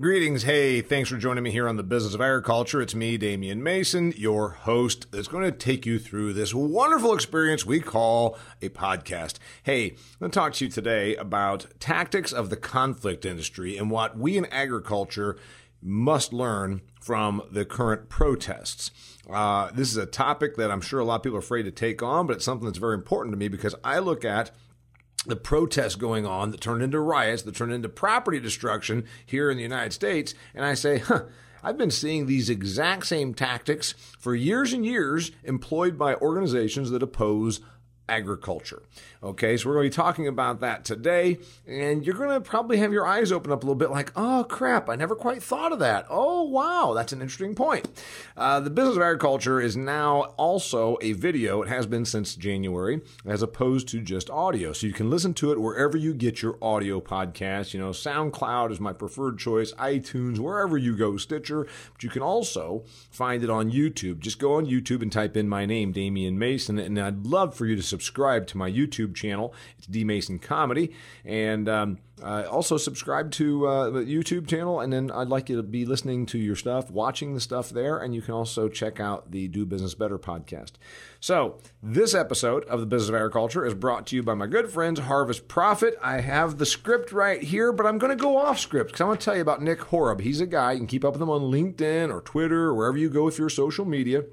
Greetings. 0.00 0.44
Hey, 0.44 0.80
thanks 0.80 1.10
for 1.10 1.18
joining 1.18 1.44
me 1.44 1.50
here 1.50 1.68
on 1.68 1.76
the 1.76 1.82
Business 1.82 2.14
of 2.14 2.22
Agriculture. 2.22 2.80
It's 2.80 2.94
me, 2.94 3.18
Damian 3.18 3.62
Mason, 3.62 4.14
your 4.16 4.48
host, 4.48 5.12
that's 5.12 5.28
going 5.28 5.44
to 5.44 5.52
take 5.52 5.84
you 5.84 5.98
through 5.98 6.32
this 6.32 6.54
wonderful 6.54 7.12
experience 7.12 7.66
we 7.66 7.78
call 7.78 8.38
a 8.62 8.70
podcast. 8.70 9.34
Hey, 9.64 9.90
I'm 9.90 9.96
going 10.18 10.30
to 10.30 10.34
talk 10.34 10.54
to 10.54 10.64
you 10.64 10.70
today 10.70 11.14
about 11.16 11.66
tactics 11.78 12.32
of 12.32 12.48
the 12.48 12.56
conflict 12.56 13.26
industry 13.26 13.76
and 13.76 13.90
what 13.90 14.16
we 14.16 14.38
in 14.38 14.46
agriculture 14.46 15.36
must 15.82 16.32
learn 16.32 16.80
from 16.98 17.42
the 17.50 17.66
current 17.66 18.08
protests. 18.08 18.92
Uh, 19.28 19.70
this 19.74 19.90
is 19.90 19.98
a 19.98 20.06
topic 20.06 20.56
that 20.56 20.70
I'm 20.70 20.80
sure 20.80 21.00
a 21.00 21.04
lot 21.04 21.16
of 21.16 21.22
people 21.22 21.36
are 21.36 21.40
afraid 21.40 21.64
to 21.64 21.70
take 21.70 22.02
on, 22.02 22.26
but 22.26 22.36
it's 22.36 22.46
something 22.46 22.64
that's 22.64 22.78
very 22.78 22.94
important 22.94 23.34
to 23.34 23.38
me 23.38 23.48
because 23.48 23.74
I 23.84 23.98
look 23.98 24.24
at 24.24 24.52
the 25.26 25.36
protests 25.36 25.94
going 25.94 26.26
on 26.26 26.50
that 26.50 26.60
turned 26.60 26.82
into 26.82 26.98
riots, 26.98 27.42
that 27.42 27.54
turned 27.54 27.72
into 27.72 27.88
property 27.88 28.40
destruction 28.40 29.04
here 29.24 29.50
in 29.50 29.56
the 29.56 29.62
United 29.62 29.92
States. 29.92 30.34
And 30.54 30.64
I 30.64 30.74
say, 30.74 30.98
huh, 30.98 31.24
I've 31.62 31.78
been 31.78 31.90
seeing 31.90 32.26
these 32.26 32.50
exact 32.50 33.06
same 33.06 33.34
tactics 33.34 33.94
for 34.18 34.34
years 34.34 34.72
and 34.72 34.84
years 34.84 35.30
employed 35.44 35.96
by 35.96 36.16
organizations 36.16 36.90
that 36.90 37.02
oppose 37.02 37.60
agriculture. 38.12 38.82
Okay, 39.22 39.56
so 39.56 39.68
we're 39.68 39.76
going 39.76 39.90
to 39.90 39.96
be 39.96 40.02
talking 40.02 40.28
about 40.28 40.60
that 40.60 40.84
today, 40.84 41.38
and 41.66 42.04
you're 42.04 42.16
going 42.16 42.28
to 42.28 42.40
probably 42.40 42.76
have 42.78 42.92
your 42.92 43.06
eyes 43.06 43.32
open 43.32 43.50
up 43.50 43.62
a 43.62 43.66
little 43.66 43.74
bit 43.74 43.90
like, 43.90 44.12
oh 44.16 44.44
crap, 44.48 44.90
I 44.90 44.96
never 44.96 45.14
quite 45.14 45.42
thought 45.42 45.72
of 45.72 45.78
that. 45.78 46.04
Oh 46.10 46.42
wow, 46.42 46.92
that's 46.94 47.12
an 47.14 47.22
interesting 47.22 47.54
point. 47.54 47.88
Uh, 48.36 48.60
the 48.60 48.68
business 48.68 48.96
of 48.96 49.02
agriculture 49.02 49.60
is 49.60 49.76
now 49.76 50.34
also 50.36 50.98
a 51.00 51.12
video. 51.12 51.62
It 51.62 51.68
has 51.68 51.86
been 51.86 52.04
since 52.04 52.34
January, 52.34 53.00
as 53.24 53.42
opposed 53.42 53.88
to 53.88 54.00
just 54.00 54.28
audio. 54.28 54.74
So 54.74 54.86
you 54.86 54.92
can 54.92 55.08
listen 55.08 55.32
to 55.34 55.52
it 55.52 55.60
wherever 55.60 55.96
you 55.96 56.12
get 56.12 56.42
your 56.42 56.58
audio 56.60 57.00
podcast. 57.00 57.72
You 57.72 57.80
know, 57.80 57.90
SoundCloud 57.90 58.72
is 58.72 58.80
my 58.80 58.92
preferred 58.92 59.38
choice, 59.38 59.72
iTunes, 59.74 60.38
wherever 60.38 60.76
you 60.76 60.96
go, 60.96 61.16
Stitcher. 61.16 61.66
But 61.92 62.02
you 62.02 62.10
can 62.10 62.22
also 62.22 62.84
find 63.10 63.42
it 63.42 63.50
on 63.50 63.70
YouTube. 63.70 64.18
Just 64.18 64.38
go 64.38 64.54
on 64.54 64.66
YouTube 64.66 65.00
and 65.00 65.10
type 65.10 65.34
in 65.34 65.48
my 65.48 65.64
name, 65.64 65.92
Damian 65.92 66.38
Mason, 66.38 66.78
and 66.78 67.00
I'd 67.00 67.24
love 67.24 67.54
for 67.54 67.64
you 67.64 67.76
to 67.76 67.82
subscribe 67.82 68.01
to 68.10 68.56
my 68.56 68.70
YouTube 68.70 69.14
channel. 69.14 69.54
It's 69.78 69.86
D 69.86 70.04
Mason 70.04 70.38
Comedy, 70.38 70.92
and 71.24 71.68
um, 71.68 71.98
uh, 72.22 72.44
also 72.50 72.76
subscribe 72.76 73.30
to 73.32 73.66
uh, 73.66 73.90
the 73.90 74.00
YouTube 74.00 74.46
channel. 74.46 74.80
And 74.80 74.92
then 74.92 75.10
I'd 75.10 75.28
like 75.28 75.48
you 75.48 75.56
to 75.56 75.62
be 75.62 75.84
listening 75.84 76.26
to 76.26 76.38
your 76.38 76.56
stuff, 76.56 76.90
watching 76.90 77.34
the 77.34 77.40
stuff 77.40 77.70
there, 77.70 77.98
and 77.98 78.14
you 78.14 78.22
can 78.22 78.34
also 78.34 78.68
check 78.68 79.00
out 79.00 79.30
the 79.30 79.48
Do 79.48 79.66
Business 79.66 79.94
Better 79.94 80.18
podcast. 80.18 80.72
So 81.20 81.58
this 81.82 82.14
episode 82.14 82.64
of 82.64 82.80
the 82.80 82.86
Business 82.86 83.08
of 83.08 83.14
Agriculture 83.14 83.64
is 83.64 83.74
brought 83.74 84.06
to 84.08 84.16
you 84.16 84.22
by 84.22 84.34
my 84.34 84.46
good 84.46 84.70
friends 84.70 85.00
Harvest 85.00 85.48
Profit. 85.48 85.96
I 86.02 86.20
have 86.20 86.58
the 86.58 86.66
script 86.66 87.12
right 87.12 87.42
here, 87.42 87.72
but 87.72 87.86
I'm 87.86 87.98
going 87.98 88.16
to 88.16 88.22
go 88.22 88.36
off 88.36 88.58
script 88.58 88.92
because 88.92 89.00
I 89.00 89.04
want 89.04 89.20
to 89.20 89.24
tell 89.24 89.36
you 89.36 89.42
about 89.42 89.62
Nick 89.62 89.80
Horob. 89.80 90.20
He's 90.20 90.40
a 90.40 90.46
guy 90.46 90.72
you 90.72 90.78
can 90.78 90.86
keep 90.86 91.04
up 91.04 91.14
with 91.14 91.22
him 91.22 91.30
on 91.30 91.42
LinkedIn 91.42 92.12
or 92.12 92.20
Twitter 92.20 92.66
or 92.66 92.74
wherever 92.74 92.98
you 92.98 93.10
go 93.10 93.24
with 93.24 93.38
your 93.38 93.48
social 93.48 93.84
media 93.84 94.24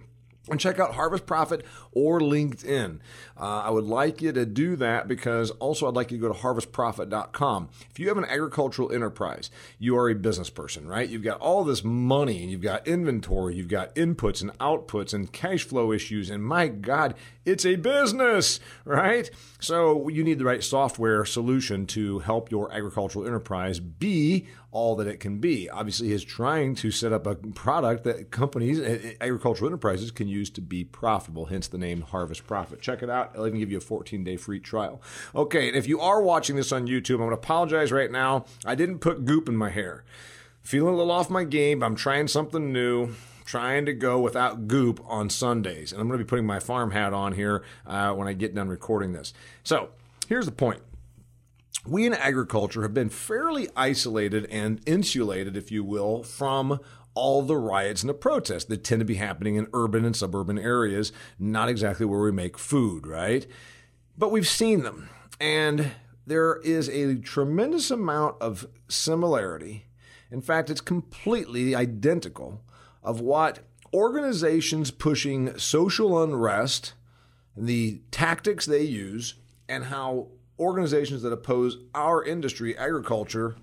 and 0.52 0.60
check 0.60 0.80
out 0.80 0.96
Harvest 0.96 1.26
Profit 1.26 1.66
or 1.92 2.20
LinkedIn. 2.20 3.00
Uh, 3.40 3.62
I 3.66 3.70
would 3.70 3.86
like 3.86 4.22
you 4.22 4.32
to 4.32 4.46
do 4.46 4.76
that 4.78 5.08
because 5.08 5.52
also 5.52 5.88
I'd 5.88 5.96
like 5.96 6.12
you 6.12 6.18
to 6.18 6.28
go 6.28 6.34
to 6.34 6.40
harvestprofit.com. 6.40 7.70
If 7.90 8.00
you 8.00 8.08
have 8.10 8.18
an 8.18 8.26
agricultural 8.26 8.92
enterprise, 8.92 9.50
you 9.78 9.98
are 9.98 10.10
a 10.10 10.16
business 10.16 10.50
person, 10.50 10.88
right? 10.88 11.08
You've 11.08 11.24
got 11.24 11.40
all 11.40 11.64
this 11.64 11.84
money 11.84 12.42
and 12.42 12.52
you've 12.52 12.62
got 12.62 12.88
inventory, 12.88 13.56
you've 13.56 13.68
got 13.68 13.96
inputs 13.96 14.42
and 14.42 14.58
outputs 14.60 15.14
and 15.14 15.32
cash 15.32 15.64
flow 15.64 15.92
issues, 15.92 16.30
and 16.30 16.44
my 16.44 16.68
God, 16.68 17.16
it's 17.50 17.66
a 17.66 17.76
business, 17.76 18.60
right? 18.86 19.30
So 19.60 20.08
you 20.08 20.24
need 20.24 20.40
the 20.40 20.46
right 20.46 20.64
software 20.64 21.26
solution 21.26 21.86
to 21.88 22.20
help 22.20 22.52
your 22.52 22.72
agricultural 22.72 23.26
enterprise 23.26 23.80
be 23.80 24.48
all 24.72 24.96
that 24.98 25.08
it 25.08 25.20
can 25.20 25.40
be. 25.40 25.70
Obviously, 25.70 26.10
he's 26.10 26.24
trying 26.24 26.76
to 26.76 26.92
set 26.92 27.12
up 27.12 27.26
a 27.26 27.36
product 27.36 28.04
that 28.04 28.30
companies, 28.30 28.80
agricultural 29.20 29.68
enterprises, 29.68 30.12
can 30.12 30.28
use 30.28 30.50
to 30.52 30.62
be 30.62 30.84
profitable, 30.84 31.46
hence 31.46 31.68
the 31.68 31.78
name 31.78 32.02
Harvest 32.02 32.46
Profit. 32.46 32.82
Check 32.82 33.02
it 33.02 33.10
out. 33.10 33.32
I'll 33.36 33.48
even 33.48 33.60
give 33.60 33.72
you 33.72 33.78
a 33.78 33.82
14 33.82 34.24
day 34.24 34.38
free 34.38 34.60
trial. 34.60 35.02
Okay, 35.34 35.68
and 35.68 35.76
if 35.76 35.88
you 35.88 36.00
are 36.00 36.22
watching 36.22 36.56
this 36.56 36.72
on 36.72 36.88
YouTube, 36.88 37.16
I'm 37.16 37.22
going 37.22 37.30
to 37.32 37.36
apologize 37.36 37.92
right 37.92 38.12
now. 38.12 38.46
I 38.64 38.76
didn't 38.76 39.00
put 39.00 39.26
goop 39.26 39.50
in 39.50 39.58
my 39.58 39.70
hair. 39.70 40.04
Feeling 40.62 40.94
a 40.94 40.98
little 40.98 41.12
off 41.12 41.30
my 41.30 41.46
game. 41.46 41.82
I'm 41.82 41.96
trying 41.96 42.28
something 42.28 42.72
new 42.72 43.16
trying 43.50 43.84
to 43.84 43.94
go 43.94 44.20
without 44.20 44.68
goop 44.68 45.04
on 45.08 45.28
Sundays. 45.28 45.92
And 45.92 46.00
I'm 46.00 46.08
going 46.08 46.20
to 46.20 46.24
be 46.24 46.30
putting 46.30 46.46
my 46.46 46.60
farm 46.60 46.92
hat 46.92 47.14
on 47.14 47.34
here 47.34 47.64
uh, 47.88 48.14
when 48.14 48.28
I 48.28 48.34
get 48.34 48.54
done 48.54 48.70
recording 48.70 49.12
this. 49.12 49.34
So 49.64 49.90
here's 50.28 50.46
the 50.46 50.52
point. 50.52 50.82
We 51.84 52.06
in 52.06 52.14
agriculture 52.14 52.84
have 52.84 52.94
been 52.94 53.10
fairly 53.10 53.68
isolated 53.76 54.46
and 54.52 54.80
insulated, 54.86 55.58
if 55.58 55.72
you 55.72 55.84
will, 55.84 56.22
from 56.22 56.80
all 57.16 57.42
the 57.42 57.58
riots 57.58 58.04
and 58.04 58.10
the 58.12 58.14
protests 58.14 58.66
that 58.66 58.84
tend 58.84 59.00
to 59.00 59.06
be 59.06 59.16
happening 59.16 59.56
in 59.56 59.66
urban 59.74 60.06
and 60.06 60.16
suburban 60.16 60.60
areas, 60.60 61.12
not 61.40 61.70
exactly 61.70 62.06
where 62.06 62.22
we 62.22 62.32
make 62.32 62.56
food, 62.56 63.08
right? 63.08 63.48
But 64.16 64.32
we've 64.32 64.48
seen 64.48 64.84
them. 64.84 65.10
And 65.42 65.94
there 66.28 66.58
is 66.58 66.88
a 66.88 67.16
tremendous 67.16 67.90
amount 67.90 68.40
of 68.42 68.68
similarity. 68.90 69.86
In 70.30 70.42
fact, 70.42 70.70
it's 70.70 70.82
completely 70.82 71.74
identical 71.74 72.62
of 73.04 73.22
what 73.22 73.60
organizations 73.94 74.92
pushing 74.92 75.58
social 75.58 76.22
unrest 76.22 76.94
the 77.56 78.02
tactics 78.12 78.66
they 78.66 78.84
use 78.84 79.36
and 79.68 79.86
how 79.86 80.28
organizations 80.60 81.22
that 81.22 81.34
oppose 81.34 81.78
our 81.96 82.24
industry, 82.24 82.78
agriculture, 82.78 83.56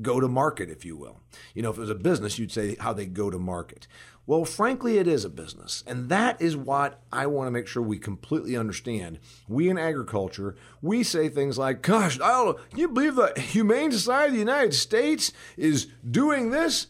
go 0.00 0.20
to 0.20 0.28
market, 0.28 0.70
if 0.70 0.84
you 0.84 0.96
will. 0.96 1.20
You 1.54 1.62
know, 1.62 1.70
if 1.70 1.76
it 1.76 1.82
was 1.82 1.90
a 1.90 1.94
business, 1.94 2.38
you'd 2.38 2.52
say 2.52 2.76
how 2.80 2.92
they 2.92 3.06
go 3.06 3.30
to 3.30 3.38
market. 3.38 3.86
Well, 4.24 4.44
frankly, 4.44 4.98
it 4.98 5.08
is 5.08 5.24
a 5.24 5.30
business. 5.30 5.82
And 5.86 6.08
that 6.08 6.40
is 6.40 6.56
what 6.56 7.00
I 7.12 7.26
want 7.26 7.48
to 7.48 7.50
make 7.50 7.66
sure 7.66 7.82
we 7.82 7.98
completely 7.98 8.56
understand. 8.56 9.18
We 9.48 9.68
in 9.68 9.78
agriculture, 9.78 10.54
we 10.80 11.02
say 11.02 11.28
things 11.28 11.58
like, 11.58 11.82
gosh, 11.82 12.20
I 12.20 12.28
don't 12.28 12.70
can 12.70 12.78
you 12.78 12.88
believe 12.88 13.16
the 13.16 13.32
Humane 13.38 13.90
Society 13.90 14.28
of 14.28 14.32
the 14.34 14.38
United 14.38 14.74
States 14.74 15.32
is 15.56 15.88
doing 16.08 16.50
this? 16.50 16.86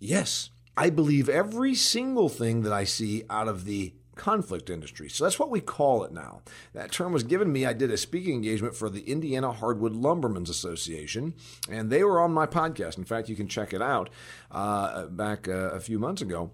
Yes, 0.00 0.50
I 0.76 0.90
believe 0.90 1.28
every 1.28 1.74
single 1.74 2.28
thing 2.28 2.62
that 2.62 2.72
I 2.72 2.84
see 2.84 3.24
out 3.28 3.48
of 3.48 3.64
the 3.64 3.94
conflict 4.14 4.70
industry. 4.70 5.08
So 5.08 5.24
that's 5.24 5.38
what 5.38 5.50
we 5.50 5.60
call 5.60 6.04
it 6.04 6.12
now. 6.12 6.42
That 6.74 6.92
term 6.92 7.12
was 7.12 7.22
given 7.22 7.52
me. 7.52 7.66
I 7.66 7.72
did 7.72 7.90
a 7.90 7.96
speaking 7.96 8.34
engagement 8.34 8.74
for 8.74 8.88
the 8.88 9.00
Indiana 9.10 9.52
Hardwood 9.52 9.94
Lumbermen's 9.94 10.50
Association, 10.50 11.34
and 11.68 11.90
they 11.90 12.04
were 12.04 12.20
on 12.20 12.32
my 12.32 12.46
podcast. 12.46 12.98
In 12.98 13.04
fact, 13.04 13.28
you 13.28 13.36
can 13.36 13.48
check 13.48 13.72
it 13.72 13.82
out 13.82 14.10
uh, 14.50 15.06
back 15.06 15.48
uh, 15.48 15.70
a 15.70 15.80
few 15.80 15.98
months 15.98 16.22
ago. 16.22 16.50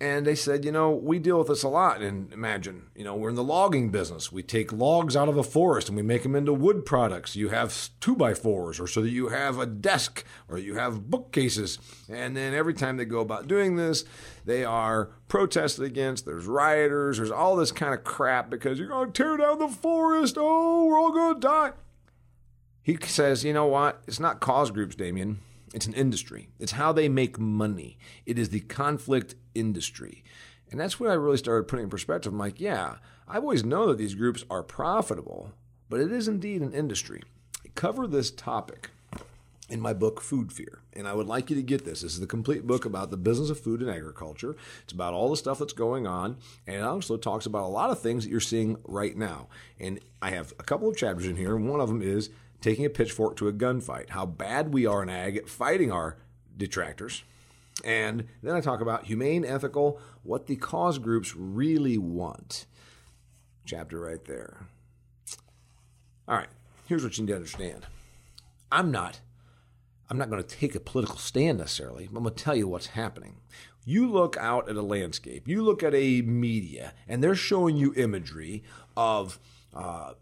And 0.00 0.26
they 0.26 0.34
said, 0.34 0.64
you 0.64 0.72
know, 0.72 0.90
we 0.90 1.20
deal 1.20 1.38
with 1.38 1.46
this 1.46 1.62
a 1.62 1.68
lot. 1.68 2.00
And 2.00 2.32
imagine, 2.32 2.86
you 2.96 3.04
know, 3.04 3.14
we're 3.14 3.28
in 3.28 3.36
the 3.36 3.44
logging 3.44 3.90
business. 3.90 4.32
We 4.32 4.42
take 4.42 4.72
logs 4.72 5.14
out 5.14 5.28
of 5.28 5.36
a 5.36 5.44
forest 5.44 5.88
and 5.88 5.96
we 5.96 6.02
make 6.02 6.24
them 6.24 6.34
into 6.34 6.52
wood 6.52 6.84
products. 6.84 7.36
You 7.36 7.50
have 7.50 7.88
two 8.00 8.16
by 8.16 8.34
fours, 8.34 8.80
or 8.80 8.88
so 8.88 9.00
that 9.00 9.10
you 9.10 9.28
have 9.28 9.60
a 9.60 9.66
desk, 9.66 10.24
or 10.48 10.58
you 10.58 10.74
have 10.74 11.08
bookcases. 11.08 11.78
And 12.08 12.36
then 12.36 12.52
every 12.52 12.74
time 12.74 12.96
they 12.96 13.04
go 13.04 13.20
about 13.20 13.46
doing 13.46 13.76
this, 13.76 14.04
they 14.44 14.64
are 14.64 15.10
protested 15.28 15.84
against. 15.84 16.26
There's 16.26 16.46
rioters. 16.46 17.18
There's 17.18 17.30
all 17.30 17.54
this 17.54 17.70
kind 17.70 17.94
of 17.94 18.02
crap 18.02 18.50
because 18.50 18.80
you're 18.80 18.88
going 18.88 19.12
to 19.12 19.22
tear 19.22 19.36
down 19.36 19.60
the 19.60 19.68
forest. 19.68 20.36
Oh, 20.36 20.84
we're 20.86 20.98
all 20.98 21.12
going 21.12 21.34
to 21.34 21.40
die. 21.40 21.72
He 22.82 22.98
says, 23.06 23.44
you 23.44 23.52
know 23.52 23.66
what? 23.66 24.02
It's 24.08 24.18
not 24.18 24.40
cause 24.40 24.72
groups, 24.72 24.96
Damian. 24.96 25.38
It's 25.74 25.86
an 25.86 25.94
industry. 25.94 26.48
It's 26.58 26.72
how 26.72 26.92
they 26.92 27.08
make 27.08 27.38
money. 27.38 27.98
It 28.26 28.38
is 28.38 28.50
the 28.50 28.60
conflict 28.60 29.34
industry. 29.54 30.22
And 30.70 30.80
that's 30.80 30.98
when 30.98 31.10
I 31.10 31.14
really 31.14 31.36
started 31.36 31.68
putting 31.68 31.84
in 31.84 31.90
perspective. 31.90 32.32
I'm 32.32 32.38
like, 32.38 32.60
yeah, 32.60 32.96
I've 33.28 33.42
always 33.42 33.64
known 33.64 33.88
that 33.88 33.98
these 33.98 34.14
groups 34.14 34.44
are 34.50 34.62
profitable, 34.62 35.52
but 35.88 36.00
it 36.00 36.12
is 36.12 36.28
indeed 36.28 36.62
an 36.62 36.72
industry. 36.72 37.22
I 37.64 37.68
cover 37.74 38.06
this 38.06 38.30
topic 38.30 38.90
in 39.68 39.80
my 39.80 39.94
book, 39.94 40.20
Food 40.20 40.52
Fear. 40.52 40.80
And 40.92 41.08
I 41.08 41.14
would 41.14 41.26
like 41.26 41.48
you 41.48 41.56
to 41.56 41.62
get 41.62 41.84
this. 41.84 42.02
This 42.02 42.12
is 42.12 42.20
the 42.20 42.26
complete 42.26 42.66
book 42.66 42.84
about 42.84 43.10
the 43.10 43.16
business 43.16 43.48
of 43.48 43.58
food 43.58 43.80
and 43.80 43.90
agriculture. 43.90 44.54
It's 44.82 44.92
about 44.92 45.14
all 45.14 45.30
the 45.30 45.36
stuff 45.36 45.58
that's 45.58 45.72
going 45.72 46.06
on. 46.06 46.36
And 46.66 46.76
it 46.76 46.82
also 46.82 47.16
talks 47.16 47.46
about 47.46 47.64
a 47.64 47.68
lot 47.68 47.90
of 47.90 47.98
things 47.98 48.24
that 48.24 48.30
you're 48.30 48.40
seeing 48.40 48.76
right 48.84 49.16
now. 49.16 49.48
And 49.80 50.00
I 50.20 50.30
have 50.30 50.52
a 50.58 50.62
couple 50.62 50.88
of 50.88 50.96
chapters 50.96 51.26
in 51.26 51.36
here. 51.36 51.56
One 51.56 51.80
of 51.80 51.88
them 51.88 52.02
is 52.02 52.28
taking 52.62 52.86
a 52.86 52.90
pitchfork 52.90 53.36
to 53.36 53.48
a 53.48 53.52
gunfight, 53.52 54.10
how 54.10 54.24
bad 54.24 54.72
we 54.72 54.86
are 54.86 55.02
in 55.02 55.10
ag 55.10 55.36
at 55.36 55.48
fighting 55.48 55.92
our 55.92 56.16
detractors. 56.56 57.24
And 57.84 58.28
then 58.42 58.54
I 58.54 58.60
talk 58.60 58.80
about 58.80 59.06
humane, 59.06 59.44
ethical, 59.44 60.00
what 60.22 60.46
the 60.46 60.56
cause 60.56 60.98
groups 60.98 61.34
really 61.36 61.98
want. 61.98 62.66
Chapter 63.66 64.00
right 64.00 64.24
there. 64.24 64.66
All 66.28 66.36
right, 66.36 66.48
here's 66.86 67.04
what 67.04 67.18
you 67.18 67.24
need 67.24 67.32
to 67.32 67.36
understand. 67.36 67.86
I'm 68.70 68.90
not 68.90 69.20
I'm 70.12 70.18
not 70.18 70.28
going 70.28 70.42
to 70.42 70.56
take 70.56 70.74
a 70.74 70.80
political 70.80 71.16
stand 71.16 71.56
necessarily. 71.56 72.04
I'm 72.04 72.22
going 72.22 72.34
to 72.34 72.44
tell 72.44 72.54
you 72.54 72.68
what's 72.68 72.88
happening. 72.88 73.36
You 73.86 74.06
look 74.06 74.36
out 74.36 74.68
at 74.68 74.76
a 74.76 74.82
landscape, 74.82 75.48
you 75.48 75.62
look 75.62 75.82
at 75.82 75.94
a 75.94 76.20
media, 76.20 76.92
and 77.08 77.24
they're 77.24 77.34
showing 77.34 77.78
you 77.78 77.94
imagery 77.96 78.62
of 78.94 79.40
uh, 79.72 80.12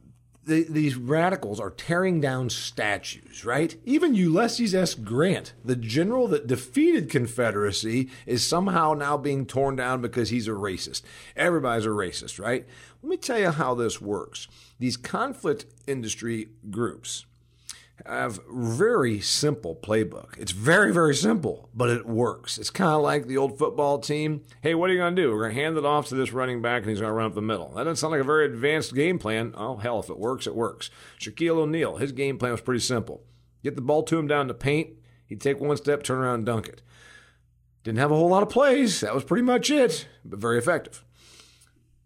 the, 0.44 0.64
these 0.68 0.96
radicals 0.96 1.60
are 1.60 1.70
tearing 1.70 2.20
down 2.20 2.50
statues, 2.50 3.44
right? 3.44 3.76
Even 3.84 4.14
Ulysses 4.14 4.74
S. 4.74 4.94
Grant, 4.94 5.52
the 5.64 5.76
general 5.76 6.28
that 6.28 6.46
defeated 6.46 7.10
Confederacy, 7.10 8.08
is 8.26 8.46
somehow 8.46 8.94
now 8.94 9.16
being 9.16 9.44
torn 9.46 9.76
down 9.76 10.00
because 10.00 10.30
he's 10.30 10.48
a 10.48 10.52
racist. 10.52 11.02
Everybody's 11.36 11.86
a 11.86 11.90
racist, 11.90 12.40
right? 12.40 12.66
Let 13.02 13.10
me 13.10 13.16
tell 13.16 13.38
you 13.38 13.50
how 13.50 13.74
this 13.74 14.00
works. 14.00 14.48
These 14.78 14.96
conflict 14.96 15.66
industry 15.86 16.48
groups, 16.70 17.26
have 18.06 18.40
very 18.50 19.20
simple 19.20 19.76
playbook. 19.76 20.38
It's 20.38 20.52
very, 20.52 20.92
very 20.92 21.14
simple, 21.14 21.68
but 21.74 21.90
it 21.90 22.06
works. 22.06 22.58
It's 22.58 22.70
kind 22.70 22.90
of 22.90 23.02
like 23.02 23.26
the 23.26 23.36
old 23.36 23.58
football 23.58 23.98
team. 23.98 24.44
Hey, 24.62 24.74
what 24.74 24.90
are 24.90 24.92
you 24.92 24.98
going 24.98 25.16
to 25.16 25.22
do? 25.22 25.30
We're 25.30 25.42
going 25.44 25.54
to 25.54 25.60
hand 25.60 25.76
it 25.76 25.84
off 25.84 26.08
to 26.08 26.14
this 26.14 26.32
running 26.32 26.62
back 26.62 26.82
and 26.82 26.90
he's 26.90 27.00
going 27.00 27.10
to 27.10 27.14
run 27.14 27.26
up 27.26 27.34
the 27.34 27.42
middle. 27.42 27.68
That 27.70 27.84
doesn't 27.84 27.96
sound 27.96 28.12
like 28.12 28.20
a 28.20 28.24
very 28.24 28.46
advanced 28.46 28.94
game 28.94 29.18
plan. 29.18 29.54
Oh, 29.56 29.76
hell, 29.76 30.00
if 30.00 30.10
it 30.10 30.18
works, 30.18 30.46
it 30.46 30.54
works. 30.54 30.90
Shaquille 31.18 31.58
O'Neal, 31.58 31.96
his 31.96 32.12
game 32.12 32.38
plan 32.38 32.52
was 32.52 32.60
pretty 32.60 32.80
simple. 32.80 33.24
Get 33.62 33.76
the 33.76 33.82
ball 33.82 34.02
to 34.04 34.18
him 34.18 34.26
down 34.26 34.48
the 34.48 34.54
paint. 34.54 34.90
He'd 35.26 35.40
take 35.40 35.60
one 35.60 35.76
step, 35.76 36.02
turn 36.02 36.18
around 36.18 36.46
dunk 36.46 36.68
it. 36.68 36.82
Didn't 37.82 37.98
have 37.98 38.10
a 38.10 38.16
whole 38.16 38.28
lot 38.28 38.42
of 38.42 38.50
plays. 38.50 39.00
That 39.00 39.14
was 39.14 39.24
pretty 39.24 39.42
much 39.42 39.70
it, 39.70 40.06
but 40.24 40.38
very 40.38 40.58
effective. 40.58 41.04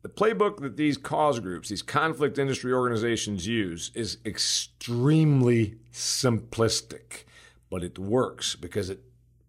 The 0.04 0.10
playbook 0.10 0.60
that 0.60 0.76
these 0.76 0.98
cause 0.98 1.40
groups, 1.40 1.70
these 1.70 1.80
conflict 1.80 2.38
industry 2.38 2.74
organizations 2.74 3.46
use 3.46 3.90
is 3.94 4.18
extremely 4.26 5.76
simplistic, 5.94 7.24
but 7.70 7.82
it 7.82 7.98
works 7.98 8.54
because 8.54 8.90
it 8.90 9.00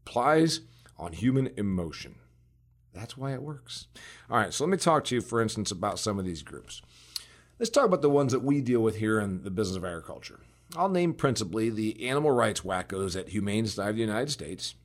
applies 0.02 0.62
on 0.98 1.12
human 1.12 1.52
emotion. 1.57 2.16
That's 2.94 3.18
why 3.18 3.34
it 3.34 3.42
works. 3.42 3.88
All 4.30 4.38
right, 4.38 4.54
so 4.54 4.63
let 4.63 4.72
me 4.72 4.78
talk 4.78 5.04
to 5.06 5.16
you, 5.16 5.19
for 5.19 5.42
instance, 5.42 5.72
about 5.72 6.00
some 6.00 6.18
of 6.19 6.24
these 6.24 6.42
groups. 6.42 6.81
Let's 7.60 7.69
talk 7.69 7.84
about 7.84 8.01
the 8.01 8.10
ones 8.10 8.31
that 8.31 8.42
we 8.42 8.62
deal 8.62 8.80
with 8.80 8.96
here 8.96 9.19
in 9.19 9.44
the 9.44 9.51
business 9.51 9.75
of 9.75 9.84
agriculture. 9.84 10.40
I'll 10.78 10.88
name 10.88 11.16
principally 11.16 11.69
the 11.69 12.08
animal 12.08 12.31
rights 12.31 12.62
wackos 12.62 13.19
at 13.19 13.28
Humane 13.28 13.66
Society 13.66 13.90
of 13.90 13.96
the 13.98 14.13
United 14.13 14.31
States, 14.31 14.75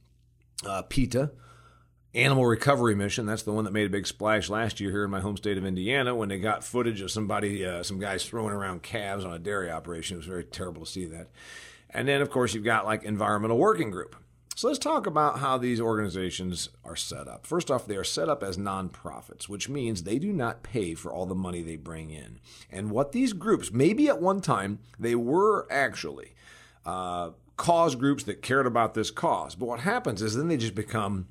uh, 0.66 0.82
PETA, 0.82 1.30
Animal 2.14 2.44
Recovery 2.44 2.96
Mission. 2.96 3.24
That's 3.24 3.44
the 3.44 3.52
one 3.52 3.64
that 3.64 3.72
made 3.72 3.86
a 3.86 3.90
big 3.90 4.06
splash 4.06 4.50
last 4.50 4.80
year 4.80 4.90
here 4.90 5.04
in 5.04 5.10
my 5.10 5.20
home 5.20 5.36
state 5.36 5.56
of 5.56 5.64
Indiana 5.64 6.14
when 6.14 6.28
they 6.28 6.40
got 6.40 6.64
footage 6.64 7.00
of 7.00 7.10
somebody, 7.12 7.64
uh, 7.64 7.84
some 7.84 8.00
guys 8.00 8.24
throwing 8.24 8.52
around 8.52 8.82
calves 8.82 9.24
on 9.24 9.32
a 9.32 9.38
dairy 9.38 9.70
operation. 9.70 10.16
It 10.16 10.18
was 10.18 10.26
very 10.26 10.44
terrible 10.44 10.84
to 10.84 10.90
see 10.90 11.04
that. 11.06 11.28
And 11.88 12.08
then, 12.08 12.20
of 12.20 12.30
course, 12.30 12.52
you've 12.52 12.64
got 12.64 12.84
like 12.84 13.04
Environmental 13.04 13.58
Working 13.58 13.90
Group. 13.92 14.16
So 14.56 14.66
let's 14.66 14.80
talk 14.80 15.06
about 15.06 15.38
how 15.38 15.56
these 15.56 15.80
organizations 15.80 16.68
are 16.84 16.96
set 16.96 17.28
up. 17.28 17.46
First 17.46 17.70
off, 17.70 17.86
they 17.86 17.96
are 17.96 18.04
set 18.04 18.28
up 18.28 18.42
as 18.42 18.58
nonprofits, 18.58 19.48
which 19.48 19.68
means 19.68 20.02
they 20.02 20.18
do 20.18 20.32
not 20.32 20.64
pay 20.64 20.94
for 20.94 21.12
all 21.12 21.26
the 21.26 21.34
money 21.34 21.62
they 21.62 21.76
bring 21.76 22.10
in. 22.10 22.40
And 22.70 22.90
what 22.90 23.12
these 23.12 23.32
groups, 23.32 23.70
maybe 23.72 24.08
at 24.08 24.20
one 24.20 24.40
time, 24.40 24.80
they 24.98 25.14
were 25.14 25.66
actually 25.70 26.34
uh, 26.84 27.30
cause 27.56 27.94
groups 27.94 28.24
that 28.24 28.42
cared 28.42 28.66
about 28.66 28.94
this 28.94 29.12
cause. 29.12 29.54
But 29.54 29.66
what 29.66 29.80
happens 29.80 30.20
is 30.20 30.34
then 30.34 30.48
they 30.48 30.56
just 30.56 30.74
become 30.74 31.28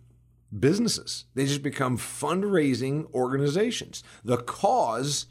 businesses. 0.57 1.25
They 1.35 1.45
just 1.45 1.63
become 1.63 1.97
fundraising 1.97 3.11
organizations. 3.13 4.03
The 4.23 4.37
cause 4.37 5.27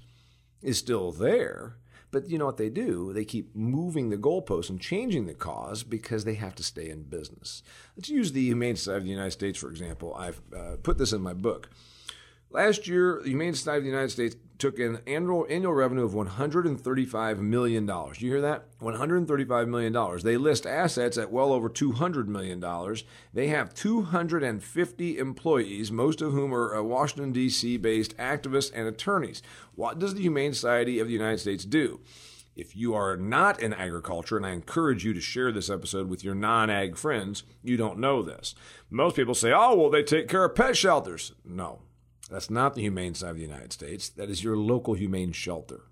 is 0.63 0.79
still 0.79 1.13
there, 1.13 1.77
but 2.11 2.29
you 2.29 2.39
know 2.39 2.47
what 2.47 2.57
they 2.57 2.71
do? 2.71 3.13
They 3.13 3.25
keep 3.25 3.55
moving 3.55 4.11
the 4.11 4.17
goalposts 4.17 4.71
and 4.71 4.81
changing 4.81 5.27
the 5.27 5.35
cause 5.35 5.83
because 5.83 6.25
they 6.25 6.35
have 6.35 6.55
to 6.57 6.63
stay 6.63 6.89
in 6.89 7.03
business. 7.05 7.63
Let's 7.97 8.09
use 8.09 8.33
the 8.33 8.45
Humane 8.45 8.77
Society 8.77 8.99
of 8.99 9.05
the 9.05 9.11
United 9.11 9.33
States, 9.33 9.59
for 9.59 9.71
example. 9.71 10.15
I've 10.15 10.41
uh, 10.57 10.77
put 10.83 10.99
this 10.99 11.13
in 11.13 11.21
my 11.21 11.35
book. 11.35 11.71
Last 12.51 12.89
year, 12.89 13.21
the 13.23 13.29
Humane 13.29 13.55
Society 13.55 13.79
of 13.79 13.85
the 13.85 13.91
United 13.91 14.11
States 14.11 14.37
took 14.59 14.79
in 14.79 14.99
annual 15.07 15.47
annual 15.49 15.73
revenue 15.73 16.05
of 16.05 16.15
135 16.15 17.41
million 17.41 17.87
dollars. 17.87 18.21
You 18.21 18.31
hear 18.31 18.41
that? 18.41 18.65
135 18.81 19.69
million 19.69 19.93
dollars. 19.93 20.23
They 20.23 20.37
list 20.37 20.67
assets 20.67 21.19
at 21.19 21.31
well 21.31 21.53
over 21.53 21.69
200 21.69 22.29
million 22.29 22.59
dollars. 22.59 23.05
They 23.33 23.49
have 23.49 23.75
250 23.75 25.19
employees, 25.19 25.93
most 25.93 26.23
of 26.23 26.33
whom 26.33 26.55
are 26.55 26.75
uh, 26.75 26.83
Washington 26.83 27.33
D.C. 27.33 27.77
based 27.77 28.17
activists 28.17 28.73
and 28.75 28.89
attorneys. 28.89 29.43
What 29.75 29.99
does 29.99 30.15
the 30.15 30.23
Humane 30.23 30.55
Society 30.55 30.99
of 30.99 31.07
the 31.07 31.13
United 31.13 31.39
States 31.39 31.65
do? 31.65 32.01
If 32.57 32.75
you 32.75 32.93
are 32.95 33.17
not 33.17 33.63
in 33.63 33.73
agriculture, 33.73 34.37
and 34.37 34.45
I 34.45 34.51
encourage 34.51 35.05
you 35.05 35.15
to 35.15 35.21
share 35.21 35.53
this 35.53 35.71
episode 35.71 36.09
with 36.09 36.25
your 36.25 36.35
non 36.35 36.71
ag 36.71 36.97
friends, 36.97 37.45
you 37.63 37.77
don't 37.77 37.99
know 38.01 38.23
this. 38.23 38.57
Most 38.91 39.15
people 39.15 39.35
say, 39.35 39.53
oh, 39.53 39.77
well, 39.77 39.91
they 39.91 40.03
take 40.03 40.29
care 40.29 40.45
of 40.45 40.57
pet 40.57 40.77
shelters. 40.77 41.35
No, 41.45 41.83
that's 42.29 42.51
not 42.51 42.75
the 42.75 42.83
Humane 42.83 43.15
Society 43.15 43.45
of 43.45 43.49
the 43.49 43.55
United 43.55 43.73
States. 43.73 44.09
That 44.09 44.31
is 44.31 44.45
your 44.45 44.57
local 44.57 44.95
humane 44.95 45.33
shelter. 45.33 45.83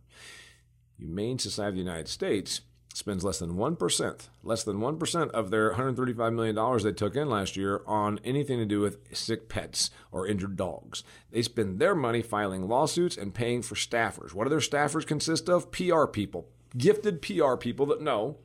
Humane 0.98 1.38
Society 1.38 1.68
of 1.68 1.74
the 1.74 1.90
United 1.90 2.08
States 2.08 2.62
spends 2.96 3.22
less 3.22 3.38
than 3.38 3.56
1%, 3.56 4.28
less 4.42 4.64
than 4.64 4.78
1% 4.78 5.30
of 5.32 5.50
their 5.50 5.74
$135 5.74 6.34
million 6.34 6.82
they 6.82 6.92
took 6.92 7.14
in 7.14 7.28
last 7.28 7.54
year 7.54 7.82
on 7.86 8.18
anything 8.24 8.58
to 8.58 8.64
do 8.64 8.80
with 8.80 9.14
sick 9.14 9.50
pets 9.50 9.90
or 10.10 10.26
injured 10.26 10.56
dogs. 10.56 11.04
They 11.30 11.42
spend 11.42 11.78
their 11.78 11.94
money 11.94 12.22
filing 12.22 12.66
lawsuits 12.66 13.18
and 13.18 13.34
paying 13.34 13.60
for 13.60 13.74
staffers. 13.74 14.32
What 14.32 14.44
do 14.44 14.50
their 14.50 14.60
staffers 14.60 15.06
consist 15.06 15.50
of? 15.50 15.70
PR 15.70 16.06
people, 16.06 16.48
gifted 16.76 17.20
PR 17.20 17.56
people 17.56 17.84
that 17.86 18.00
know 18.00 18.38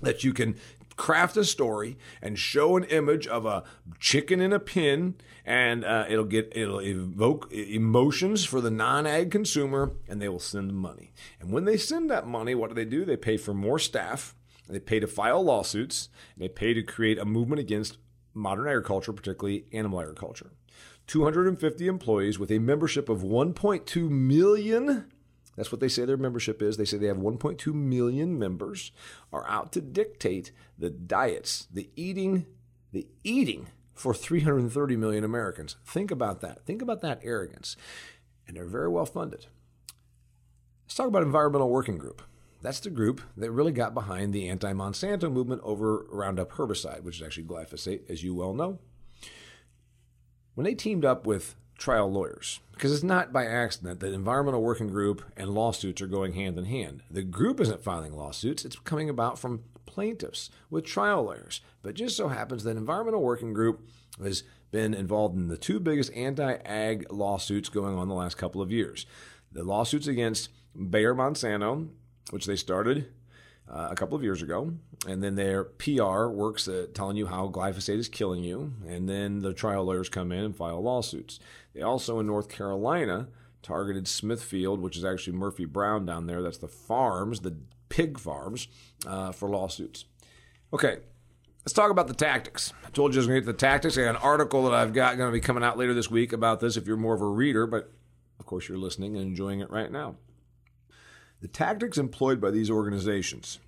that 0.00 0.24
you 0.24 0.32
can 0.32 0.56
craft 1.02 1.36
a 1.36 1.44
story 1.44 1.98
and 2.22 2.38
show 2.38 2.76
an 2.76 2.84
image 2.84 3.26
of 3.26 3.44
a 3.44 3.64
chicken 3.98 4.40
in 4.40 4.52
a 4.52 4.60
pin 4.60 5.16
and 5.44 5.84
uh, 5.84 6.04
it'll 6.08 6.24
get 6.24 6.52
it'll 6.54 6.80
evoke 6.80 7.52
emotions 7.52 8.44
for 8.44 8.60
the 8.60 8.70
non-ag 8.70 9.28
consumer 9.28 9.90
and 10.08 10.22
they 10.22 10.28
will 10.28 10.38
send 10.38 10.72
money. 10.72 11.12
And 11.40 11.50
when 11.50 11.64
they 11.64 11.76
send 11.76 12.08
that 12.12 12.28
money 12.28 12.54
what 12.54 12.68
do 12.68 12.74
they 12.76 12.84
do? 12.84 13.04
They 13.04 13.16
pay 13.16 13.36
for 13.36 13.52
more 13.52 13.80
staff 13.80 14.36
they 14.68 14.78
pay 14.78 15.00
to 15.00 15.08
file 15.08 15.42
lawsuits 15.42 16.08
they 16.36 16.46
pay 16.46 16.72
to 16.72 16.84
create 16.84 17.18
a 17.18 17.24
movement 17.24 17.58
against 17.58 17.98
modern 18.32 18.68
agriculture 18.68 19.12
particularly 19.12 19.64
animal 19.72 20.00
agriculture. 20.00 20.52
250 21.08 21.88
employees 21.88 22.38
with 22.38 22.52
a 22.52 22.60
membership 22.60 23.08
of 23.08 23.22
1.2 23.22 24.08
million 24.08 25.11
that's 25.56 25.70
what 25.70 25.80
they 25.80 25.88
say 25.88 26.04
their 26.04 26.16
membership 26.16 26.62
is. 26.62 26.76
They 26.76 26.84
say 26.84 26.96
they 26.96 27.06
have 27.06 27.18
1.2 27.18 27.74
million 27.74 28.38
members 28.38 28.92
are 29.32 29.46
out 29.48 29.72
to 29.72 29.80
dictate 29.80 30.52
the 30.78 30.90
diets, 30.90 31.66
the 31.72 31.90
eating, 31.94 32.46
the 32.92 33.06
eating 33.22 33.68
for 33.94 34.14
330 34.14 34.96
million 34.96 35.24
Americans. 35.24 35.76
Think 35.84 36.10
about 36.10 36.40
that. 36.40 36.64
Think 36.64 36.80
about 36.80 37.02
that 37.02 37.20
arrogance. 37.22 37.76
And 38.46 38.56
they're 38.56 38.64
very 38.64 38.88
well 38.88 39.06
funded. 39.06 39.46
Let's 40.84 40.94
talk 40.94 41.08
about 41.08 41.22
Environmental 41.22 41.70
Working 41.70 41.98
Group. 41.98 42.22
That's 42.62 42.80
the 42.80 42.90
group 42.90 43.20
that 43.36 43.50
really 43.50 43.72
got 43.72 43.92
behind 43.92 44.32
the 44.32 44.48
anti 44.48 44.72
Monsanto 44.72 45.30
movement 45.30 45.60
over 45.64 46.06
Roundup 46.10 46.52
herbicide, 46.52 47.02
which 47.02 47.16
is 47.16 47.26
actually 47.26 47.44
glyphosate, 47.44 48.08
as 48.08 48.22
you 48.22 48.34
well 48.34 48.54
know. 48.54 48.78
When 50.54 50.64
they 50.64 50.74
teamed 50.74 51.04
up 51.04 51.26
with 51.26 51.56
trial 51.82 52.10
lawyers 52.10 52.60
because 52.72 52.92
it's 52.92 53.02
not 53.02 53.32
by 53.32 53.44
accident 53.44 53.98
that 53.98 54.14
environmental 54.14 54.62
working 54.62 54.86
group 54.86 55.20
and 55.36 55.50
lawsuits 55.50 56.00
are 56.00 56.06
going 56.06 56.32
hand 56.32 56.56
in 56.56 56.64
hand. 56.64 57.02
The 57.10 57.24
group 57.24 57.60
isn't 57.60 57.82
filing 57.82 58.16
lawsuits, 58.16 58.64
it's 58.64 58.76
coming 58.76 59.10
about 59.10 59.36
from 59.36 59.64
plaintiffs 59.84 60.48
with 60.70 60.84
trial 60.84 61.24
lawyers. 61.24 61.60
But 61.82 61.94
just 61.94 62.16
so 62.16 62.28
happens 62.28 62.62
that 62.62 62.76
environmental 62.76 63.20
working 63.20 63.52
group 63.52 63.88
has 64.22 64.44
been 64.70 64.94
involved 64.94 65.36
in 65.36 65.48
the 65.48 65.56
two 65.56 65.80
biggest 65.80 66.12
anti-ag 66.14 67.12
lawsuits 67.12 67.68
going 67.68 67.98
on 67.98 68.08
the 68.08 68.14
last 68.14 68.36
couple 68.36 68.62
of 68.62 68.70
years. 68.70 69.04
The 69.50 69.64
lawsuits 69.64 70.06
against 70.06 70.50
Bayer 70.74 71.14
Monsanto, 71.16 71.88
which 72.30 72.46
they 72.46 72.56
started 72.56 73.08
uh, 73.68 73.88
a 73.90 73.94
couple 73.94 74.16
of 74.16 74.22
years 74.22 74.42
ago, 74.42 74.72
and 75.06 75.22
then 75.22 75.34
their 75.34 75.64
PR 75.64 76.26
works 76.26 76.68
at 76.68 76.94
telling 76.94 77.16
you 77.16 77.26
how 77.26 77.48
glyphosate 77.48 77.98
is 77.98 78.08
killing 78.08 78.42
you, 78.44 78.72
and 78.86 79.08
then 79.08 79.40
the 79.40 79.54
trial 79.54 79.84
lawyers 79.84 80.08
come 80.08 80.32
in 80.32 80.44
and 80.44 80.56
file 80.56 80.82
lawsuits. 80.82 81.38
They 81.74 81.82
also 81.82 82.20
in 82.20 82.26
North 82.26 82.48
Carolina 82.48 83.28
targeted 83.62 84.08
Smithfield, 84.08 84.80
which 84.80 84.96
is 84.96 85.04
actually 85.04 85.36
Murphy 85.36 85.64
Brown 85.64 86.04
down 86.04 86.26
there. 86.26 86.42
That's 86.42 86.58
the 86.58 86.68
farms, 86.68 87.40
the 87.40 87.56
pig 87.88 88.18
farms, 88.18 88.68
uh, 89.06 89.32
for 89.32 89.48
lawsuits. 89.48 90.04
Okay, 90.72 90.98
let's 91.64 91.72
talk 91.72 91.90
about 91.90 92.08
the 92.08 92.14
tactics. 92.14 92.72
I 92.84 92.90
told 92.90 93.14
you 93.14 93.18
I 93.18 93.20
was 93.20 93.26
going 93.26 93.40
to 93.40 93.46
get 93.46 93.52
the 93.52 93.58
tactics. 93.58 93.96
I 93.96 94.02
got 94.02 94.16
an 94.16 94.22
article 94.22 94.64
that 94.64 94.74
I've 94.74 94.92
got 94.92 95.16
going 95.16 95.28
to 95.28 95.32
be 95.32 95.40
coming 95.40 95.62
out 95.62 95.78
later 95.78 95.94
this 95.94 96.10
week 96.10 96.32
about 96.32 96.60
this. 96.60 96.76
If 96.76 96.86
you're 96.86 96.96
more 96.96 97.14
of 97.14 97.22
a 97.22 97.26
reader, 97.26 97.66
but 97.66 97.92
of 98.38 98.46
course 98.46 98.68
you're 98.68 98.78
listening 98.78 99.16
and 99.16 99.24
enjoying 99.24 99.60
it 99.60 99.70
right 99.70 99.90
now. 99.90 100.16
The 101.40 101.48
tactics 101.48 101.98
employed 101.98 102.40
by 102.40 102.50
these 102.50 102.70
organizations 102.70 103.58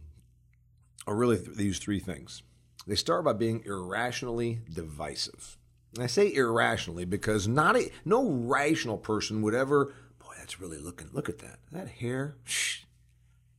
are 1.07 1.15
really 1.15 1.37
th- 1.37 1.57
these 1.57 1.79
three 1.79 2.01
things. 2.01 2.43
They 2.87 2.95
start 2.95 3.25
by 3.25 3.33
being 3.33 3.63
irrationally 3.65 4.61
divisive. 4.73 5.59
I 5.99 6.07
say 6.07 6.33
irrationally 6.33 7.05
because 7.05 7.47
not 7.47 7.77
a 7.77 7.91
no 8.05 8.29
rational 8.29 8.99
person 8.99 9.43
would 9.43 9.55
ever, 9.55 9.95
boy, 10.19 10.33
that's 10.39 10.61
really 10.61 10.79
looking, 10.79 11.09
look 11.13 11.29
at 11.29 11.39
that. 11.39 11.59
That 11.73 11.89
hair, 11.89 12.37
shh, 12.45 12.85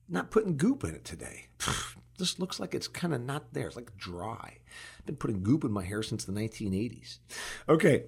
not 0.09 0.31
putting 0.31 0.57
goop 0.57 0.83
in 0.83 0.95
it 0.95 1.05
today. 1.05 1.47
This 2.17 2.39
looks 2.39 2.61
like 2.61 2.73
it's 2.73 2.87
kind 2.87 3.13
of 3.13 3.19
not 3.19 3.53
there. 3.53 3.67
It's 3.67 3.75
like 3.75 3.97
dry. 3.97 4.59
I've 4.99 5.05
been 5.05 5.17
putting 5.17 5.43
goop 5.43 5.65
in 5.65 5.71
my 5.73 5.83
hair 5.83 6.01
since 6.01 6.23
the 6.23 6.31
1980s. 6.31 7.19
Okay. 7.67 8.03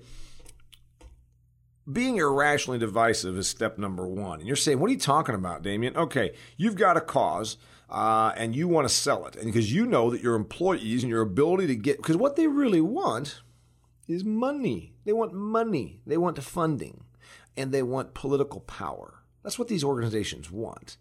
Being 1.92 2.16
irrationally 2.16 2.80
divisive 2.80 3.38
is 3.38 3.50
step 3.50 3.78
number 3.78 4.08
one. 4.08 4.40
And 4.40 4.48
you're 4.48 4.56
saying, 4.56 4.80
what 4.80 4.90
are 4.90 4.94
you 4.94 5.00
talking 5.00 5.36
about, 5.36 5.62
Damian? 5.62 5.98
Okay, 5.98 6.34
you've 6.56 6.76
got 6.76 6.96
a 6.96 7.02
cause 7.02 7.58
uh, 7.90 8.34
and 8.36 8.56
you 8.56 8.68
want 8.68 8.88
to 8.88 8.94
sell 8.94 9.26
it. 9.26 9.36
And 9.36 9.46
because 9.46 9.74
you 9.74 9.86
know 9.86 10.10
that 10.10 10.22
your 10.22 10.36
employees 10.36 11.04
and 11.04 11.10
your 11.10 11.22
ability 11.22 11.68
to 11.68 11.76
get, 11.76 11.98
because 11.98 12.18
what 12.18 12.36
they 12.36 12.48
really 12.48 12.82
want 12.82 13.42
is 14.08 14.24
money. 14.24 14.94
They 15.06 15.14
want 15.14 15.34
money, 15.34 16.02
they 16.06 16.18
want 16.18 16.42
funding, 16.42 17.04
and 17.56 17.72
they 17.72 17.84
want 17.84 18.14
political 18.14 18.62
power. 18.62 19.24
That's 19.44 19.60
what 19.60 19.68
these 19.68 19.84
organizations 19.84 20.52
want. 20.52 20.98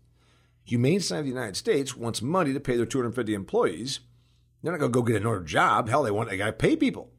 Humane 0.64 1.00
Society 1.00 1.20
of 1.20 1.34
the 1.34 1.40
United 1.40 1.56
States 1.56 1.96
wants 1.96 2.22
money 2.22 2.52
to 2.52 2.60
pay 2.60 2.76
their 2.76 2.86
250 2.86 3.34
employees. 3.34 4.00
They're 4.62 4.72
not 4.72 4.80
going 4.80 4.92
to 4.92 4.98
go 4.98 5.02
get 5.02 5.20
another 5.20 5.42
job. 5.42 5.88
Hell, 5.88 6.02
they 6.02 6.10
want 6.10 6.28
they 6.28 6.36
got 6.36 6.46
to 6.46 6.52
pay 6.52 6.76
people, 6.76 7.12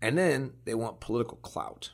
and 0.00 0.16
then 0.16 0.54
they 0.64 0.74
want 0.74 1.00
political 1.00 1.36
clout. 1.38 1.90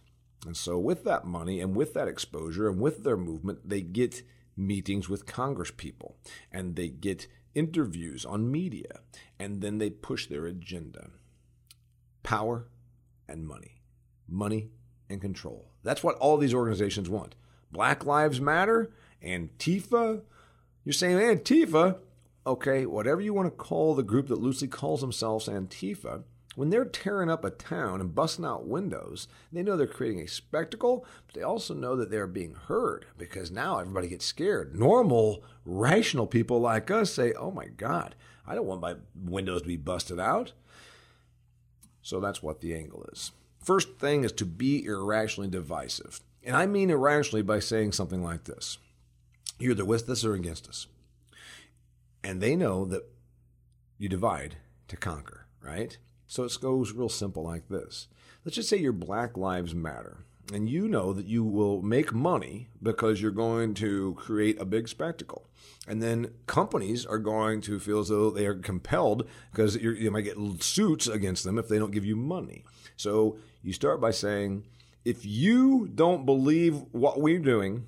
And 0.46 0.56
so, 0.56 0.78
with 0.78 1.02
that 1.04 1.24
money 1.24 1.60
and 1.60 1.74
with 1.74 1.92
that 1.94 2.06
exposure 2.06 2.68
and 2.68 2.80
with 2.80 3.02
their 3.02 3.16
movement, 3.16 3.68
they 3.68 3.80
get 3.80 4.22
meetings 4.56 5.08
with 5.08 5.26
Congress 5.26 5.70
people 5.76 6.16
and 6.50 6.76
they 6.76 6.88
get 6.88 7.26
interviews 7.54 8.24
on 8.24 8.50
media, 8.50 9.00
and 9.38 9.60
then 9.60 9.78
they 9.78 9.90
push 9.90 10.26
their 10.26 10.46
agenda 10.46 11.10
power 12.22 12.66
and 13.28 13.46
money, 13.46 13.82
money 14.28 14.70
and 15.08 15.20
control. 15.20 15.70
That's 15.82 16.02
what 16.02 16.16
all 16.16 16.36
these 16.36 16.54
organizations 16.54 17.08
want. 17.08 17.34
Black 17.70 18.04
Lives 18.04 18.40
Matter, 18.40 18.90
Antifa. 19.24 20.22
You're 20.84 20.92
saying 20.92 21.18
Antifa, 21.18 21.98
okay, 22.46 22.86
whatever 22.86 23.20
you 23.20 23.34
want 23.34 23.46
to 23.46 23.56
call 23.56 23.94
the 23.94 24.02
group 24.02 24.28
that 24.28 24.40
loosely 24.40 24.68
calls 24.68 25.00
themselves 25.00 25.48
Antifa, 25.48 26.22
when 26.54 26.70
they're 26.70 26.86
tearing 26.86 27.28
up 27.28 27.44
a 27.44 27.50
town 27.50 28.00
and 28.00 28.14
busting 28.14 28.44
out 28.44 28.66
windows, 28.66 29.28
they 29.52 29.62
know 29.62 29.76
they're 29.76 29.86
creating 29.86 30.20
a 30.22 30.28
spectacle, 30.28 31.04
but 31.26 31.34
they 31.34 31.42
also 31.42 31.74
know 31.74 31.96
that 31.96 32.10
they're 32.10 32.26
being 32.26 32.54
heard 32.54 33.04
because 33.18 33.50
now 33.50 33.78
everybody 33.78 34.08
gets 34.08 34.24
scared. 34.24 34.74
Normal, 34.74 35.44
rational 35.66 36.26
people 36.26 36.58
like 36.58 36.90
us 36.90 37.12
say, 37.12 37.34
oh 37.34 37.50
my 37.50 37.66
God, 37.66 38.14
I 38.46 38.54
don't 38.54 38.66
want 38.66 38.80
my 38.80 38.94
windows 39.14 39.62
to 39.62 39.68
be 39.68 39.76
busted 39.76 40.18
out. 40.18 40.52
So 42.06 42.20
that's 42.20 42.40
what 42.40 42.60
the 42.60 42.72
angle 42.72 43.04
is. 43.10 43.32
First 43.58 43.98
thing 43.98 44.22
is 44.22 44.30
to 44.30 44.44
be 44.44 44.84
irrationally 44.84 45.50
divisive. 45.50 46.20
And 46.44 46.54
I 46.54 46.64
mean 46.66 46.88
irrationally 46.88 47.42
by 47.42 47.58
saying 47.58 47.92
something 47.92 48.22
like 48.22 48.44
this 48.44 48.78
You're 49.58 49.72
either 49.72 49.84
with 49.84 50.08
us 50.08 50.24
or 50.24 50.34
against 50.34 50.68
us. 50.68 50.86
And 52.22 52.40
they 52.40 52.54
know 52.54 52.84
that 52.84 53.10
you 53.98 54.08
divide 54.08 54.54
to 54.86 54.96
conquer, 54.96 55.46
right? 55.60 55.98
So 56.28 56.44
it 56.44 56.56
goes 56.60 56.92
real 56.92 57.08
simple 57.08 57.42
like 57.42 57.68
this. 57.68 58.06
Let's 58.44 58.54
just 58.54 58.68
say 58.68 58.76
your 58.76 58.92
Black 58.92 59.36
Lives 59.36 59.74
Matter, 59.74 60.18
and 60.52 60.68
you 60.68 60.88
know 60.88 61.12
that 61.12 61.26
you 61.26 61.44
will 61.44 61.82
make 61.82 62.12
money 62.12 62.68
because 62.82 63.20
you're 63.20 63.30
going 63.30 63.74
to 63.74 64.14
create 64.14 64.60
a 64.60 64.64
big 64.64 64.88
spectacle. 64.88 65.48
And 65.88 66.02
then 66.02 66.32
companies 66.46 67.06
are 67.06 67.18
going 67.18 67.60
to 67.62 67.78
feel 67.78 68.00
as 68.00 68.08
though 68.08 68.30
they 68.30 68.46
are 68.46 68.54
compelled 68.54 69.28
because 69.50 69.76
you 69.76 70.10
might 70.10 70.22
get 70.22 70.36
suits 70.60 71.06
against 71.06 71.44
them 71.44 71.58
if 71.58 71.68
they 71.68 71.78
don't 71.78 71.92
give 71.92 72.04
you 72.04 72.16
money. 72.16 72.64
So 72.96 73.38
you 73.62 73.72
start 73.72 74.00
by 74.00 74.10
saying, 74.10 74.64
if 75.04 75.24
you 75.24 75.88
don't 75.94 76.26
believe 76.26 76.82
what 76.92 77.20
we're 77.20 77.38
doing, 77.38 77.86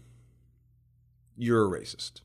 you're 1.36 1.64
a 1.64 1.80
racist. 1.80 2.20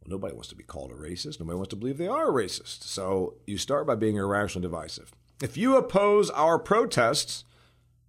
Well, 0.00 0.10
nobody 0.10 0.34
wants 0.34 0.48
to 0.48 0.56
be 0.56 0.64
called 0.64 0.90
a 0.90 0.94
racist. 0.94 1.38
Nobody 1.38 1.56
wants 1.56 1.70
to 1.70 1.76
believe 1.76 1.98
they 1.98 2.08
are 2.08 2.28
a 2.28 2.44
racist. 2.44 2.84
So 2.84 3.34
you 3.46 3.58
start 3.58 3.86
by 3.86 3.94
being 3.94 4.16
irrational 4.16 4.64
and 4.64 4.72
divisive. 4.72 5.12
If 5.42 5.56
you 5.56 5.76
oppose 5.76 6.30
our 6.30 6.58
protests, 6.58 7.44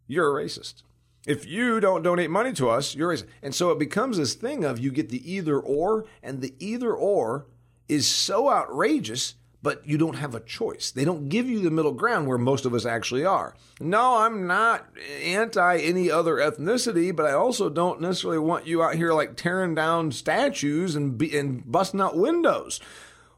you're 0.07 0.39
a 0.39 0.43
racist. 0.43 0.83
If 1.27 1.45
you 1.45 1.79
don't 1.79 2.01
donate 2.01 2.31
money 2.31 2.53
to 2.53 2.69
us, 2.69 2.95
you're. 2.95 3.15
And 3.43 3.53
so 3.53 3.69
it 3.69 3.77
becomes 3.77 4.17
this 4.17 4.33
thing 4.33 4.63
of 4.63 4.79
you 4.79 4.89
get 4.89 5.09
the 5.09 5.31
either 5.31 5.59
or, 5.59 6.05
and 6.23 6.41
the 6.41 6.55
either 6.57 6.93
or 6.93 7.45
is 7.87 8.07
so 8.07 8.49
outrageous 8.49 9.35
but 9.67 9.85
you 9.85 9.97
don't 9.97 10.15
have 10.15 10.35
a 10.35 10.39
choice. 10.39 10.91
They 10.91 11.03
don't 11.03 11.29
give 11.29 11.49
you 11.49 11.59
the 11.59 11.71
middle 11.71 11.91
ground 11.91 12.27
where 12.27 12.37
most 12.37 12.65
of 12.65 12.73
us 12.73 12.85
actually 12.85 13.25
are. 13.25 13.55
No, 13.81 14.17
I'm 14.17 14.47
not 14.47 14.87
anti 15.21 15.77
any 15.79 16.09
other 16.09 16.35
ethnicity, 16.35 17.13
but 17.13 17.25
I 17.25 17.33
also 17.33 17.69
don't 17.69 17.99
necessarily 17.99 18.39
want 18.39 18.67
you 18.67 18.83
out 18.83 18.95
here 18.95 19.13
like 19.13 19.35
tearing 19.35 19.75
down 19.75 20.11
statues 20.13 20.95
and 20.95 21.17
be, 21.17 21.37
and 21.37 21.69
busting 21.69 21.99
out 21.99 22.15
windows. 22.15 22.79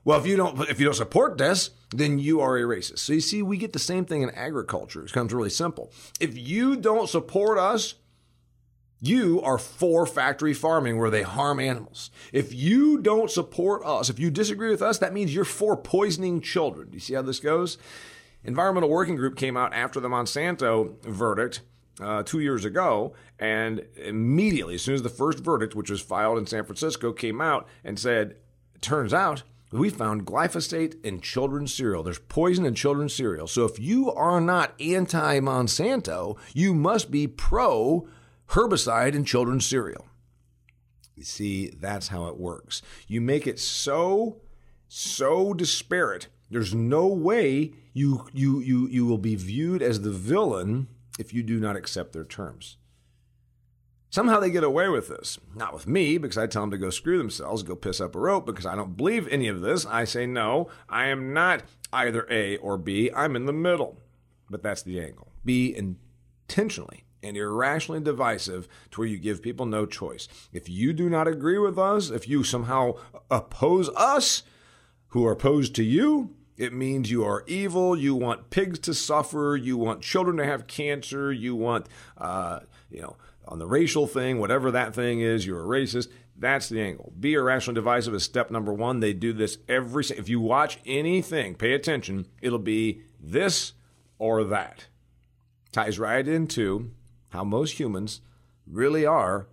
Well, 0.10 0.20
if 0.20 0.26
you 0.26 0.38
don't 0.38 0.60
if 0.62 0.80
you 0.80 0.86
don't 0.86 0.96
support 0.96 1.38
this, 1.38 1.70
then 1.92 2.18
you 2.18 2.42
are 2.42 2.58
a 2.58 2.64
racist. 2.64 2.98
So 2.98 3.14
you 3.14 3.22
see, 3.22 3.44
we 3.44 3.58
get 3.58 3.74
the 3.74 3.78
same 3.78 4.06
thing 4.06 4.24
in 4.24 4.32
agriculture. 4.32 5.02
It 5.02 5.10
becomes 5.10 5.32
really 5.32 5.52
simple. 5.52 5.92
If 6.20 6.36
you 6.36 6.78
don't 6.78 7.08
support 7.08 7.60
us, 7.60 7.94
you 9.00 9.40
are 9.44 9.60
for 9.60 10.08
factory 10.08 10.56
farming 10.56 10.98
where 10.98 11.12
they 11.12 11.22
harm 11.22 11.60
animals. 11.60 12.10
If 12.34 12.52
you 12.52 12.98
don't 12.98 13.30
support 13.30 13.86
us, 13.86 14.10
if 14.10 14.18
you 14.18 14.32
disagree 14.32 14.72
with 14.72 14.82
us, 14.82 14.98
that 14.98 15.14
means 15.14 15.36
you're 15.36 15.46
for 15.46 15.78
poisoning 15.78 16.42
children. 16.42 16.90
Do 16.90 16.96
you 16.96 17.02
see 17.02 17.14
how 17.14 17.22
this 17.22 17.40
goes? 17.40 17.78
Environmental 18.44 18.90
Working 18.90 19.16
Group 19.16 19.36
came 19.36 19.56
out 19.56 19.76
after 19.76 20.00
the 20.00 20.10
Monsanto 20.10 21.00
verdict 21.04 21.62
uh, 22.02 22.24
two 22.24 22.40
years 22.40 22.66
ago, 22.66 23.14
and 23.38 23.86
immediately, 23.96 24.74
as 24.74 24.82
soon 24.82 24.96
as 24.96 25.04
the 25.04 25.10
first 25.10 25.38
verdict, 25.38 25.76
which 25.76 25.92
was 25.92 26.02
filed 26.02 26.40
in 26.40 26.48
San 26.48 26.64
Francisco, 26.64 27.14
came 27.14 27.40
out 27.40 27.68
and 27.84 28.00
said, 28.00 28.38
turns 28.82 29.14
out 29.14 29.44
we 29.72 29.90
found 29.90 30.26
glyphosate 30.26 31.04
in 31.04 31.22
children's 31.22 31.74
cereal. 31.74 32.04
There's 32.04 32.20
poison 32.20 32.66
in 32.66 32.74
children's 32.76 33.14
cereal. 33.14 33.48
So 33.48 33.66
if 33.66 33.80
you 33.80 34.12
are 34.12 34.42
not 34.42 34.74
anti 34.80 35.40
Monsanto, 35.40 36.38
you 36.54 36.74
must 36.74 37.12
be 37.12 37.28
pro 37.28 38.08
herbicide 38.50 39.14
in 39.14 39.26
children's 39.26 39.66
cereal. 39.66 40.08
You 41.16 41.24
see, 41.24 41.68
that's 41.68 42.08
how 42.08 42.28
it 42.28 42.38
works. 42.38 42.82
You 43.08 43.22
make 43.22 43.46
it 43.46 43.60
so, 43.60 44.38
so 44.88 45.54
disparate. 45.54 46.28
There's 46.50 46.74
no 46.74 47.08
way 47.08 47.74
you, 47.94 48.28
you, 48.34 48.62
you, 48.62 48.88
you 48.88 49.06
will 49.06 49.18
be 49.18 49.36
viewed 49.36 49.82
as 49.82 50.02
the 50.02 50.12
villain 50.12 50.88
if 51.20 51.34
you 51.34 51.44
do 51.44 51.60
not 51.60 51.76
accept 51.76 52.14
their 52.14 52.24
terms. 52.24 52.78
Somehow 54.10 54.40
they 54.40 54.50
get 54.50 54.64
away 54.64 54.90
with 54.90 55.08
this. 55.08 55.38
Not 55.56 55.74
with 55.74 55.88
me, 55.88 56.18
because 56.18 56.38
I 56.38 56.48
tell 56.48 56.64
them 56.64 56.72
to 56.72 56.78
go 56.78 56.90
screw 56.90 57.18
themselves, 57.18 57.64
go 57.64 57.76
piss 57.76 58.02
up 58.02 58.16
a 58.16 58.20
rope, 58.20 58.46
because 58.46 58.66
I 58.66 58.76
don't 58.76 58.98
believe 58.98 59.28
any 59.28 59.48
of 59.48 59.62
this. 59.62 59.86
I 59.86 60.06
say, 60.06 60.26
no, 60.26 60.70
I 60.90 61.08
am 61.08 61.34
not 61.34 61.64
either 61.94 62.26
A 62.30 62.58
or 62.58 62.78
B. 62.78 63.12
I'm 63.16 63.36
in 63.36 63.46
the 63.46 63.54
middle. 63.54 64.00
But 64.50 64.64
that's 64.64 64.82
the 64.82 65.00
angle. 65.00 65.32
Be 65.46 65.76
intentionally 65.76 67.04
and 67.22 67.38
irrationally 67.38 68.02
divisive 68.02 68.68
to 68.92 69.02
where 69.02 69.08
you 69.08 69.20
give 69.20 69.44
people 69.44 69.68
no 69.68 69.86
choice. 69.86 70.28
If 70.52 70.68
you 70.68 70.92
do 70.92 71.10
not 71.10 71.28
agree 71.28 71.60
with 71.60 71.78
us, 71.78 72.10
if 72.10 72.28
you 72.28 72.44
somehow 72.44 72.94
oppose 73.30 73.90
us 73.90 74.42
who 75.10 75.26
are 75.28 75.34
opposed 75.34 75.76
to 75.76 75.84
you, 75.84 76.36
it 76.58 76.74
means 76.74 77.12
you 77.12 77.24
are 77.24 77.44
evil. 77.46 77.96
You 77.96 78.16
want 78.16 78.50
pigs 78.50 78.80
to 78.80 78.94
suffer. 78.94 79.58
You 79.62 79.78
want 79.78 80.02
children 80.02 80.38
to 80.38 80.46
have 80.46 80.68
cancer. 80.68 81.32
You 81.32 81.56
want, 81.56 81.88
uh, 82.18 82.62
you 82.90 83.02
know, 83.02 83.16
on 83.50 83.58
the 83.58 83.68
racial 83.68 84.06
thing, 84.08 84.40
whatever 84.40 84.72
that 84.72 84.94
thing 84.94 85.20
is, 85.22 85.46
you're 85.46 85.62
a 85.62 85.82
racist. 85.82 86.08
That's 86.38 86.70
the 86.70 86.80
angle. 86.82 87.12
Be 87.20 87.34
irrational 87.34 87.74
divisive 87.74 88.14
is 88.14 88.24
step 88.24 88.52
number 88.52 88.72
one. 88.72 89.00
They 89.00 89.12
do 89.12 89.34
this 89.34 89.58
every. 89.68 90.06
If 90.06 90.30
you 90.30 90.40
watch 90.40 90.80
anything, 90.86 91.56
pay 91.56 91.74
attention. 91.74 92.28
It'll 92.42 92.60
be 92.60 93.02
this 93.20 93.74
or 94.20 94.44
that. 94.46 94.86
Ties 95.72 96.00
right 96.00 96.26
into 96.26 96.92
how 97.30 97.44
most 97.44 97.80
humans 97.80 98.22
really 98.68 99.06
are 99.06 99.48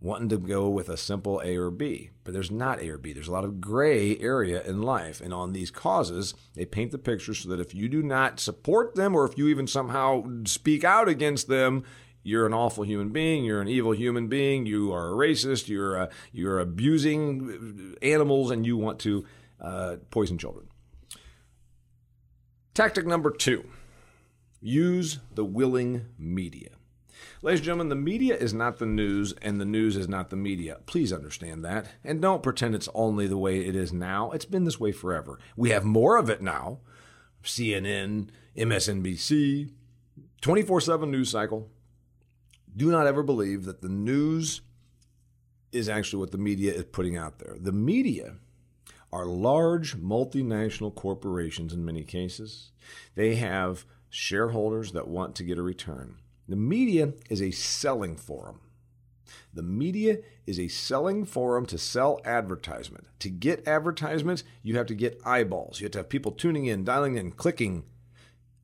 wanting 0.00 0.28
to 0.28 0.38
go 0.38 0.68
with 0.68 0.88
a 0.88 0.96
simple 0.96 1.40
A 1.44 1.56
or 1.56 1.70
B. 1.70 2.10
But 2.24 2.34
there's 2.34 2.50
not 2.50 2.80
A 2.80 2.90
or 2.90 2.98
B. 2.98 3.12
There's 3.12 3.28
a 3.28 3.32
lot 3.32 3.44
of 3.44 3.60
gray 3.60 4.18
area 4.18 4.62
in 4.62 4.82
life. 4.82 5.20
And 5.20 5.32
on 5.32 5.52
these 5.52 5.70
causes, 5.70 6.34
they 6.54 6.64
paint 6.64 6.90
the 6.90 6.98
picture 6.98 7.34
so 7.34 7.48
that 7.48 7.60
if 7.60 7.74
you 7.74 7.88
do 7.88 8.02
not 8.02 8.40
support 8.40 8.96
them 8.96 9.14
or 9.14 9.24
if 9.24 9.38
you 9.38 9.48
even 9.48 9.66
somehow 9.66 10.24
speak 10.44 10.84
out 10.84 11.08
against 11.08 11.48
them, 11.48 11.84
you're 12.22 12.46
an 12.46 12.54
awful 12.54 12.84
human 12.84 13.10
being. 13.10 13.44
You're 13.44 13.60
an 13.60 13.68
evil 13.68 13.92
human 13.92 14.28
being. 14.28 14.66
You 14.66 14.92
are 14.92 15.08
a 15.08 15.16
racist. 15.16 15.68
You're 15.68 16.02
uh, 16.02 16.06
you're 16.32 16.58
abusing 16.58 17.96
animals, 18.02 18.50
and 18.50 18.66
you 18.66 18.76
want 18.76 18.98
to 19.00 19.24
uh, 19.60 19.96
poison 20.10 20.38
children. 20.38 20.68
Tactic 22.74 23.06
number 23.06 23.30
two: 23.30 23.64
use 24.60 25.20
the 25.34 25.44
willing 25.44 26.06
media. 26.18 26.70
Ladies 27.40 27.60
and 27.60 27.66
gentlemen, 27.66 27.88
the 27.88 27.94
media 27.94 28.36
is 28.36 28.52
not 28.52 28.78
the 28.78 28.86
news, 28.86 29.32
and 29.42 29.60
the 29.60 29.64
news 29.64 29.96
is 29.96 30.08
not 30.08 30.30
the 30.30 30.36
media. 30.36 30.78
Please 30.86 31.12
understand 31.12 31.64
that. 31.64 31.86
And 32.02 32.20
don't 32.20 32.42
pretend 32.42 32.74
it's 32.74 32.88
only 32.94 33.26
the 33.26 33.38
way 33.38 33.60
it 33.60 33.76
is 33.76 33.92
now. 33.92 34.32
It's 34.32 34.44
been 34.44 34.64
this 34.64 34.80
way 34.80 34.90
forever. 34.92 35.38
We 35.56 35.70
have 35.70 35.84
more 35.84 36.16
of 36.16 36.28
it 36.30 36.42
now 36.42 36.80
CNN, 37.42 38.28
MSNBC, 38.56 39.70
24 40.40 40.80
7 40.80 41.10
news 41.10 41.30
cycle. 41.30 41.70
Do 42.76 42.90
not 42.90 43.06
ever 43.06 43.22
believe 43.22 43.64
that 43.64 43.82
the 43.82 43.88
news 43.88 44.60
is 45.72 45.88
actually 45.88 46.20
what 46.20 46.32
the 46.32 46.38
media 46.38 46.72
is 46.72 46.84
putting 46.84 47.16
out 47.16 47.38
there. 47.38 47.56
The 47.60 47.72
media 47.72 48.36
are 49.12 49.26
large 49.26 49.96
multinational 49.96 50.94
corporations 50.94 51.72
in 51.72 51.84
many 51.84 52.04
cases. 52.04 52.72
They 53.14 53.36
have 53.36 53.84
shareholders 54.10 54.92
that 54.92 55.08
want 55.08 55.34
to 55.36 55.44
get 55.44 55.58
a 55.58 55.62
return. 55.62 56.16
The 56.48 56.56
media 56.56 57.12
is 57.28 57.42
a 57.42 57.50
selling 57.50 58.16
forum. 58.16 58.60
The 59.52 59.62
media 59.62 60.18
is 60.46 60.58
a 60.58 60.68
selling 60.68 61.24
forum 61.24 61.66
to 61.66 61.78
sell 61.78 62.20
advertisement. 62.24 63.06
To 63.20 63.28
get 63.28 63.66
advertisements, 63.68 64.44
you 64.62 64.76
have 64.76 64.86
to 64.86 64.94
get 64.94 65.20
eyeballs. 65.24 65.80
You 65.80 65.84
have 65.84 65.92
to 65.92 65.98
have 65.98 66.08
people 66.08 66.32
tuning 66.32 66.66
in, 66.66 66.84
dialing 66.84 67.16
in, 67.16 67.32
clicking. 67.32 67.84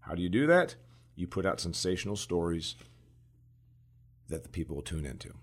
How 0.01 0.15
do 0.15 0.23
you 0.23 0.31
do 0.31 0.47
that? 0.47 0.77
You 1.17 1.27
put 1.27 1.45
out 1.45 1.61
sensational 1.61 2.17
stories 2.17 2.75
that 4.29 4.43
the 4.43 4.49
people 4.49 4.77
will 4.77 4.83
tune 4.83 5.07
into. 5.07 5.35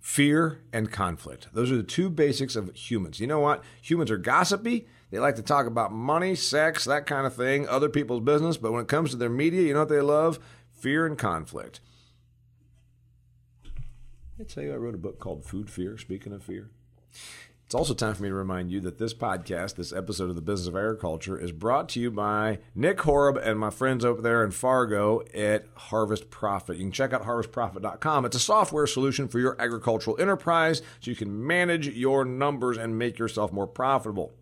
Fear 0.00 0.62
and 0.72 0.90
conflict. 0.90 1.48
Those 1.52 1.72
are 1.72 1.76
the 1.76 1.82
two 1.82 2.08
basics 2.08 2.54
of 2.54 2.72
humans. 2.74 3.18
You 3.18 3.26
know 3.26 3.40
what? 3.40 3.64
Humans 3.82 4.10
are 4.10 4.18
gossipy. 4.18 4.86
They 5.10 5.18
like 5.18 5.36
to 5.36 5.42
talk 5.42 5.66
about 5.66 5.92
money, 5.92 6.34
sex, 6.34 6.84
that 6.84 7.06
kind 7.06 7.26
of 7.26 7.34
thing, 7.34 7.68
other 7.68 7.88
people's 7.88 8.22
business. 8.22 8.56
But 8.56 8.72
when 8.72 8.82
it 8.82 8.88
comes 8.88 9.10
to 9.10 9.16
their 9.16 9.28
media, 9.28 9.62
you 9.62 9.74
know 9.74 9.80
what 9.80 9.88
they 9.88 10.00
love? 10.00 10.38
Fear 10.72 11.06
and 11.06 11.18
conflict. 11.18 11.80
I 14.38 14.44
tell 14.44 14.62
you, 14.62 14.72
I 14.72 14.76
wrote 14.76 14.94
a 14.94 14.98
book 14.98 15.18
called 15.18 15.44
Food 15.44 15.70
Fear, 15.70 15.98
speaking 15.98 16.32
of 16.32 16.44
fear. 16.44 16.70
It's 17.66 17.74
also 17.74 17.94
time 17.94 18.14
for 18.14 18.22
me 18.22 18.28
to 18.28 18.34
remind 18.36 18.70
you 18.70 18.78
that 18.82 18.98
this 18.98 19.12
podcast, 19.12 19.74
this 19.74 19.92
episode 19.92 20.30
of 20.30 20.36
the 20.36 20.40
Business 20.40 20.68
of 20.68 20.76
Agriculture, 20.76 21.36
is 21.36 21.50
brought 21.50 21.88
to 21.90 22.00
you 22.00 22.12
by 22.12 22.60
Nick 22.76 22.98
Horob 22.98 23.44
and 23.44 23.58
my 23.58 23.70
friends 23.70 24.04
over 24.04 24.22
there 24.22 24.44
in 24.44 24.52
Fargo 24.52 25.22
at 25.34 25.66
Harvest 25.74 26.30
Profit. 26.30 26.76
You 26.76 26.84
can 26.84 26.92
check 26.92 27.12
out 27.12 27.24
harvestprofit.com. 27.24 28.24
It's 28.24 28.36
a 28.36 28.40
software 28.40 28.86
solution 28.86 29.26
for 29.26 29.40
your 29.40 29.60
agricultural 29.60 30.16
enterprise 30.20 30.80
so 31.00 31.10
you 31.10 31.16
can 31.16 31.44
manage 31.44 31.88
your 31.88 32.24
numbers 32.24 32.76
and 32.76 32.96
make 32.96 33.18
yourself 33.18 33.52
more 33.52 33.66
profitable. 33.66 34.32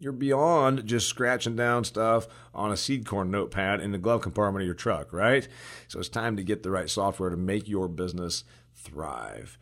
You're 0.00 0.10
beyond 0.10 0.84
just 0.84 1.06
scratching 1.06 1.54
down 1.54 1.84
stuff 1.84 2.26
on 2.52 2.72
a 2.72 2.76
seed 2.76 3.06
corn 3.06 3.30
notepad 3.30 3.78
in 3.80 3.92
the 3.92 3.98
glove 3.98 4.22
compartment 4.22 4.62
of 4.62 4.66
your 4.66 4.74
truck, 4.74 5.12
right? 5.12 5.46
So 5.86 6.00
it's 6.00 6.08
time 6.08 6.36
to 6.36 6.42
get 6.42 6.64
the 6.64 6.72
right 6.72 6.90
software 6.90 7.30
to 7.30 7.36
make 7.36 7.68
your 7.68 7.86
business 7.86 8.42
thrive. 8.74 9.58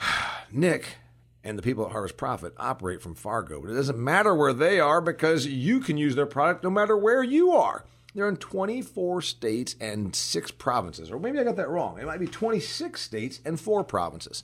Nick 0.50 0.96
and 1.42 1.58
the 1.58 1.62
people 1.62 1.86
at 1.86 1.92
Harvest 1.92 2.16
Profit 2.16 2.54
operate 2.58 3.02
from 3.02 3.14
Fargo, 3.14 3.60
but 3.60 3.70
it 3.70 3.74
doesn't 3.74 3.98
matter 3.98 4.34
where 4.34 4.52
they 4.52 4.78
are 4.78 5.00
because 5.00 5.46
you 5.46 5.80
can 5.80 5.96
use 5.96 6.14
their 6.14 6.26
product 6.26 6.62
no 6.62 6.70
matter 6.70 6.96
where 6.96 7.22
you 7.22 7.52
are. 7.52 7.84
They're 8.14 8.28
in 8.28 8.36
24 8.36 9.22
states 9.22 9.76
and 9.80 10.14
six 10.14 10.50
provinces. 10.50 11.10
Or 11.10 11.18
maybe 11.18 11.38
I 11.38 11.44
got 11.44 11.56
that 11.56 11.68
wrong. 11.68 11.98
It 11.98 12.06
might 12.06 12.20
be 12.20 12.26
26 12.26 13.00
states 13.00 13.40
and 13.44 13.58
four 13.58 13.84
provinces. 13.84 14.42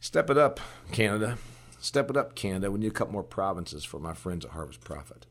Step 0.00 0.30
it 0.30 0.38
up, 0.38 0.60
Canada. 0.90 1.38
Step 1.78 2.08
it 2.10 2.16
up, 2.16 2.34
Canada. 2.34 2.70
We 2.70 2.80
need 2.80 2.88
a 2.88 2.90
couple 2.90 3.12
more 3.12 3.22
provinces 3.22 3.84
for 3.84 3.98
my 4.00 4.14
friends 4.14 4.44
at 4.44 4.52
Harvest 4.52 4.80
Profit. 4.80 5.26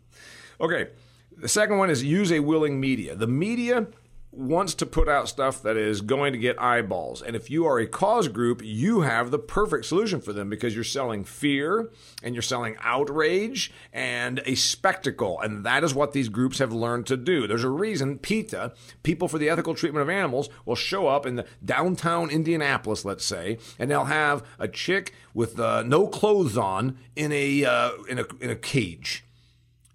Okay, 0.62 0.89
the 1.36 1.48
second 1.48 1.79
one 1.79 1.89
is 1.89 2.03
use 2.03 2.32
a 2.32 2.39
willing 2.39 2.79
media. 2.79 3.15
The 3.15 3.27
media 3.27 3.88
wants 4.35 4.73
to 4.73 4.85
put 4.85 5.07
out 5.07 5.29
stuff 5.29 5.61
that 5.61 5.77
is 5.77 6.01
going 6.01 6.33
to 6.33 6.39
get 6.39 6.59
eyeballs. 6.61 7.21
And 7.21 7.35
if 7.35 7.49
you 7.51 7.65
are 7.65 7.77
a 7.77 7.85
cause 7.85 8.27
group, 8.27 8.61
you 8.63 9.01
have 9.01 9.29
the 9.29 9.39
perfect 9.39 9.85
solution 9.85 10.21
for 10.21 10.33
them 10.33 10.49
because 10.49 10.73
you're 10.73 10.83
selling 10.83 11.23
fear 11.23 11.91
and 12.23 12.33
you're 12.33 12.41
selling 12.41 12.75
outrage 12.81 13.71
and 13.91 14.41
a 14.45 14.55
spectacle. 14.55 15.39
And 15.39 15.63
that 15.65 15.83
is 15.83 15.93
what 15.93 16.13
these 16.13 16.29
groups 16.29 16.57
have 16.57 16.73
learned 16.73 17.05
to 17.07 17.17
do. 17.17 17.45
There's 17.45 17.63
a 17.63 17.69
reason 17.69 18.17
PETA, 18.17 18.73
People 19.03 19.27
for 19.27 19.37
the 19.37 19.49
Ethical 19.49 19.75
Treatment 19.75 20.01
of 20.01 20.09
Animals, 20.09 20.49
will 20.65 20.75
show 20.75 21.07
up 21.07 21.25
in 21.25 21.35
the 21.35 21.45
downtown 21.63 22.29
Indianapolis, 22.29 23.05
let's 23.05 23.25
say, 23.25 23.59
and 23.77 23.91
they'll 23.91 24.05
have 24.05 24.43
a 24.57 24.67
chick 24.67 25.13
with 25.33 25.59
uh, 25.59 25.83
no 25.83 26.07
clothes 26.07 26.57
on 26.57 26.97
in 27.15 27.31
a, 27.31 27.65
uh, 27.65 27.91
in 28.09 28.19
a, 28.19 28.25
in 28.39 28.50
a 28.50 28.55
cage. 28.55 29.25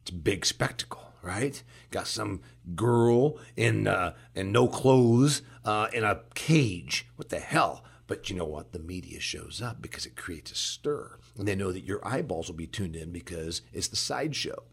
It's 0.03 0.11
a 0.11 0.15
big 0.15 0.47
spectacle 0.47 1.09
right? 1.23 1.63
Got 1.91 2.07
some 2.07 2.41
girl 2.75 3.39
in 3.57 3.87
uh, 3.87 4.15
in 4.35 4.53
no 4.53 4.69
clothes 4.69 5.43
uh, 5.65 5.89
in 5.93 6.05
a 6.05 6.21
cage. 6.35 7.07
What 7.17 7.29
the 7.29 7.41
hell? 7.41 7.85
But 8.07 8.31
you 8.31 8.37
know 8.37 8.47
what? 8.47 8.73
The 8.73 8.79
media 8.79 9.21
shows 9.21 9.61
up 9.63 9.83
because 9.83 10.07
it 10.07 10.17
creates 10.17 10.51
a 10.51 10.55
stir, 10.55 11.19
and 11.37 11.47
they 11.47 11.55
know 11.55 11.73
that 11.73 11.85
your 11.85 12.07
eyeballs 12.07 12.49
will 12.49 12.57
be 12.57 12.67
tuned 12.67 12.97
in 12.97 13.13
because 13.13 13.63
it's 13.73 13.89
the 13.89 13.97
sideshow. 13.97 14.65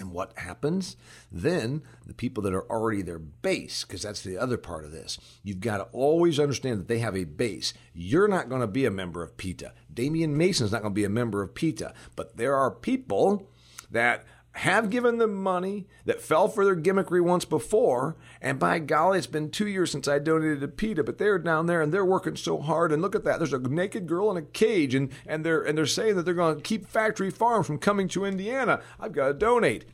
And 0.00 0.12
what 0.12 0.38
happens? 0.38 0.96
Then 1.30 1.82
the 2.06 2.14
people 2.14 2.42
that 2.44 2.54
are 2.54 2.70
already 2.70 3.02
their 3.02 3.18
base, 3.18 3.84
because 3.84 4.02
that's 4.02 4.22
the 4.22 4.38
other 4.38 4.56
part 4.56 4.84
of 4.84 4.92
this, 4.92 5.18
you've 5.42 5.60
got 5.60 5.78
to 5.78 5.84
always 5.92 6.38
understand 6.38 6.78
that 6.78 6.88
they 6.88 7.00
have 7.00 7.16
a 7.16 7.24
base. 7.24 7.74
You're 7.94 8.28
not 8.28 8.48
going 8.48 8.60
to 8.60 8.68
be 8.68 8.84
a 8.84 8.90
member 8.90 9.22
of 9.22 9.36
PETA. 9.36 9.72
Damian 9.92 10.36
Mason's 10.36 10.72
not 10.72 10.82
going 10.82 10.94
to 10.94 11.00
be 11.00 11.04
a 11.04 11.10
member 11.10 11.42
of 11.42 11.54
PETA. 11.54 11.94
But 12.14 12.36
there 12.36 12.54
are 12.54 12.70
people 12.70 13.50
that 13.90 14.24
have 14.58 14.90
given 14.90 15.18
them 15.18 15.34
money 15.34 15.86
that 16.04 16.20
fell 16.20 16.48
for 16.48 16.64
their 16.64 16.74
gimmickry 16.74 17.22
once 17.22 17.44
before. 17.44 18.16
And 18.40 18.58
by 18.58 18.80
golly, 18.80 19.18
it's 19.18 19.28
been 19.28 19.50
two 19.50 19.68
years 19.68 19.92
since 19.92 20.08
I 20.08 20.18
donated 20.18 20.60
to 20.60 20.68
PETA, 20.68 21.04
but 21.04 21.18
they're 21.18 21.38
down 21.38 21.66
there 21.66 21.80
and 21.80 21.94
they're 21.94 22.04
working 22.04 22.34
so 22.34 22.58
hard. 22.58 22.90
And 22.90 23.00
look 23.00 23.14
at 23.14 23.22
that. 23.22 23.38
There's 23.38 23.52
a 23.52 23.60
naked 23.60 24.08
girl 24.08 24.30
in 24.32 24.36
a 24.36 24.42
cage 24.42 24.96
and, 24.96 25.10
and 25.26 25.44
they're 25.44 25.62
and 25.62 25.78
they're 25.78 25.86
saying 25.86 26.16
that 26.16 26.24
they're 26.24 26.34
going 26.34 26.56
to 26.56 26.62
keep 26.62 26.88
factory 26.88 27.30
farms 27.30 27.66
from 27.68 27.78
coming 27.78 28.08
to 28.08 28.24
Indiana. 28.24 28.80
I've 28.98 29.12
got 29.12 29.28
to 29.28 29.34
donate. 29.34 29.84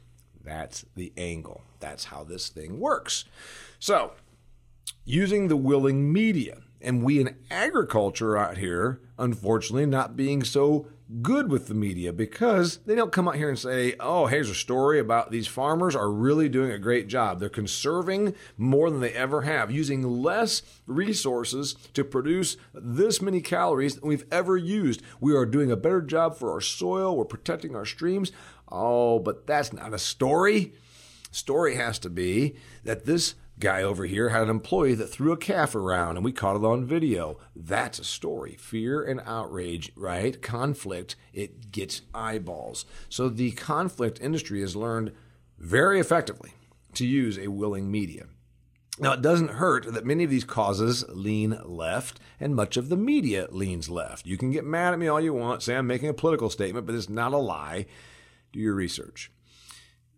That's 0.42 0.86
the 0.94 1.12
angle. 1.16 1.62
That's 1.80 2.04
how 2.04 2.24
this 2.24 2.48
thing 2.48 2.80
works. 2.80 3.26
So, 3.78 4.12
using 5.04 5.48
the 5.48 5.56
willing 5.56 6.10
media. 6.10 6.62
And 6.80 7.02
we 7.02 7.20
in 7.20 7.36
agriculture 7.50 8.36
out 8.36 8.58
here, 8.58 9.00
unfortunately, 9.18 9.86
not 9.86 10.16
being 10.16 10.42
so 10.42 10.86
good 11.20 11.50
with 11.50 11.68
the 11.68 11.74
media 11.74 12.12
because 12.12 12.78
they 12.86 12.94
don't 12.94 13.12
come 13.12 13.28
out 13.28 13.36
here 13.36 13.48
and 13.48 13.58
say, 13.58 13.94
oh, 14.00 14.26
here's 14.26 14.48
a 14.48 14.54
story 14.54 14.98
about 14.98 15.30
these 15.30 15.46
farmers 15.46 15.94
are 15.94 16.10
really 16.10 16.48
doing 16.48 16.70
a 16.70 16.78
great 16.78 17.08
job. 17.08 17.38
They're 17.38 17.48
conserving 17.48 18.34
more 18.56 18.90
than 18.90 19.00
they 19.00 19.12
ever 19.12 19.42
have, 19.42 19.70
using 19.70 20.02
less 20.02 20.62
resources 20.86 21.74
to 21.92 22.04
produce 22.04 22.56
this 22.72 23.20
many 23.20 23.40
calories 23.40 23.96
than 23.96 24.08
we've 24.08 24.26
ever 24.32 24.56
used. 24.56 25.02
We 25.20 25.34
are 25.34 25.46
doing 25.46 25.70
a 25.70 25.76
better 25.76 26.00
job 26.00 26.36
for 26.36 26.52
our 26.52 26.60
soil, 26.60 27.16
we're 27.16 27.24
protecting 27.24 27.76
our 27.76 27.86
streams. 27.86 28.32
Oh, 28.70 29.18
but 29.18 29.46
that's 29.46 29.72
not 29.72 29.92
a 29.92 29.98
story. 29.98 30.72
Story 31.30 31.76
has 31.76 31.98
to 31.98 32.10
be 32.10 32.56
that 32.84 33.04
this 33.04 33.34
Guy 33.58 33.82
over 33.82 34.04
here 34.04 34.30
had 34.30 34.42
an 34.42 34.50
employee 34.50 34.94
that 34.94 35.06
threw 35.06 35.32
a 35.32 35.36
calf 35.36 35.74
around 35.74 36.16
and 36.16 36.24
we 36.24 36.32
caught 36.32 36.56
it 36.56 36.64
on 36.64 36.84
video. 36.84 37.38
That's 37.54 38.00
a 38.00 38.04
story. 38.04 38.56
Fear 38.58 39.04
and 39.04 39.20
outrage, 39.24 39.92
right? 39.94 40.40
Conflict, 40.42 41.14
it 41.32 41.70
gets 41.70 42.02
eyeballs. 42.12 42.84
So 43.08 43.28
the 43.28 43.52
conflict 43.52 44.20
industry 44.20 44.60
has 44.60 44.74
learned 44.74 45.12
very 45.58 46.00
effectively 46.00 46.52
to 46.94 47.06
use 47.06 47.38
a 47.38 47.48
willing 47.48 47.90
media. 47.90 48.26
Now, 48.98 49.12
it 49.12 49.22
doesn't 49.22 49.50
hurt 49.50 49.92
that 49.92 50.06
many 50.06 50.22
of 50.22 50.30
these 50.30 50.44
causes 50.44 51.04
lean 51.08 51.58
left 51.64 52.20
and 52.38 52.54
much 52.54 52.76
of 52.76 52.88
the 52.88 52.96
media 52.96 53.48
leans 53.50 53.88
left. 53.88 54.26
You 54.26 54.36
can 54.36 54.52
get 54.52 54.64
mad 54.64 54.92
at 54.92 55.00
me 55.00 55.08
all 55.08 55.20
you 55.20 55.32
want, 55.32 55.62
say 55.62 55.76
I'm 55.76 55.86
making 55.86 56.08
a 56.08 56.14
political 56.14 56.48
statement, 56.48 56.86
but 56.86 56.94
it's 56.94 57.08
not 57.08 57.32
a 57.32 57.38
lie. 57.38 57.86
Do 58.52 58.60
your 58.60 58.74
research. 58.74 59.32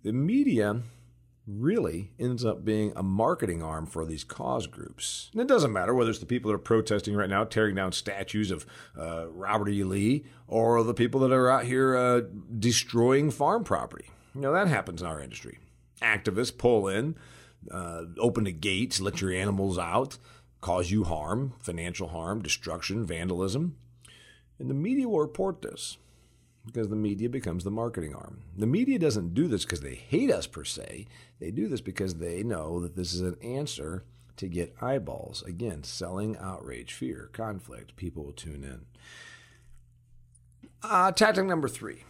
The 0.03 0.13
media 0.13 0.83
really 1.47 2.11
ends 2.19 2.45
up 2.45 2.65
being 2.65 2.93
a 2.97 3.03
marketing 3.03 3.63
arm 3.63 3.87
for 3.87 4.05
these 4.05 4.25
cause 4.25 4.67
groups. 4.67 5.31
And 5.33 5.41
it 5.41 5.47
doesn't 5.47 5.73
matter 5.73 5.95
whether 5.95 6.11
it's 6.11 6.19
the 6.19 6.27
people 6.27 6.51
that 6.51 6.57
are 6.57 6.59
protesting 6.59 7.15
right 7.15 7.31
now, 7.31 7.45
tearing 7.45 7.77
down 7.77 7.93
statues 7.93 8.51
of 8.51 8.67
uh, 8.99 9.29
Robert 9.29 9.69
E. 9.69 9.85
Lee, 9.85 10.25
or 10.49 10.83
the 10.83 10.95
people 10.95 11.21
that 11.21 11.33
are 11.33 11.51
out 11.51 11.65
here 11.65 11.97
uh, 11.97 12.23
destroying 12.59 13.31
farm 13.31 13.63
property. 13.65 14.07
You 14.35 14.41
know, 14.41 14.53
that 14.53 14.69
happens 14.69 15.01
in 15.01 15.07
our 15.09 15.21
industry. 15.21 15.59
Activists 16.03 16.57
pull 16.57 16.89
in, 16.89 17.17
uh, 17.71 18.03
open 18.19 18.45
the 18.45 18.53
gates, 18.53 19.01
let 19.01 19.21
your 19.21 19.33
animals 19.33 19.79
out, 19.79 20.19
cause 20.61 20.91
you 20.91 21.05
harm, 21.05 21.55
financial 21.61 22.09
harm, 22.09 22.43
destruction, 22.43 23.07
vandalism. 23.07 23.77
And 24.59 24.69
the 24.69 24.75
media 24.75 25.09
will 25.09 25.21
report 25.21 25.63
this 25.63 25.97
because 26.67 26.89
the 26.89 26.97
media 26.97 27.29
becomes 27.29 27.65
the 27.65 27.71
marketing 27.71 28.15
arm. 28.15 28.43
The 28.57 28.67
media 28.67 28.99
doesn't 28.99 29.35
do 29.35 29.47
this 29.47 29.65
because 29.65 29.81
they 29.81 29.95
hate 29.95 30.31
us 30.31 30.47
per 30.47 30.65
se. 30.65 31.07
They 31.39 31.51
do 31.51 31.69
this 31.69 31.81
because 31.81 32.17
they 32.17 32.43
know 32.43 32.81
that 32.81 32.97
this 32.97 33.15
is 33.15 33.21
an 33.21 33.37
answer 33.43 34.05
to 34.37 34.49
get 34.49 34.75
eyeballs. 34.81 35.43
Again, 35.45 35.85
selling 35.85 36.37
outrage, 36.39 36.93
fear, 36.93 37.31
conflict. 37.33 37.97
People 37.97 38.25
will 38.25 38.33
tune 38.33 38.65
in. 38.65 38.87
Uh, 40.83 41.13
tactic 41.13 41.47
number 41.47 41.69
three. 41.69 42.05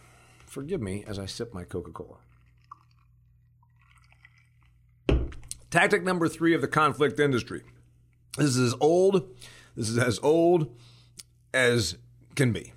Forgive 0.45 0.81
me 0.81 1.03
as 1.07 1.19
I 1.19 1.25
sip 1.25 1.53
my 1.53 1.63
Coca 1.63 1.91
Cola. 1.91 2.17
Tactic 5.69 6.03
number 6.03 6.27
three 6.27 6.53
of 6.53 6.61
the 6.61 6.67
conflict 6.67 7.19
industry. 7.19 7.61
This 8.37 8.55
is 8.55 8.73
as 8.73 8.79
old. 8.79 9.35
This 9.75 9.89
is 9.89 9.97
as 9.97 10.19
old 10.23 10.75
as 11.53 11.97
can 12.35 12.51
be. 12.51 12.73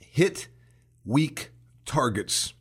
Hit 0.00 0.48
weak 1.06 1.50
targets. 1.84 2.52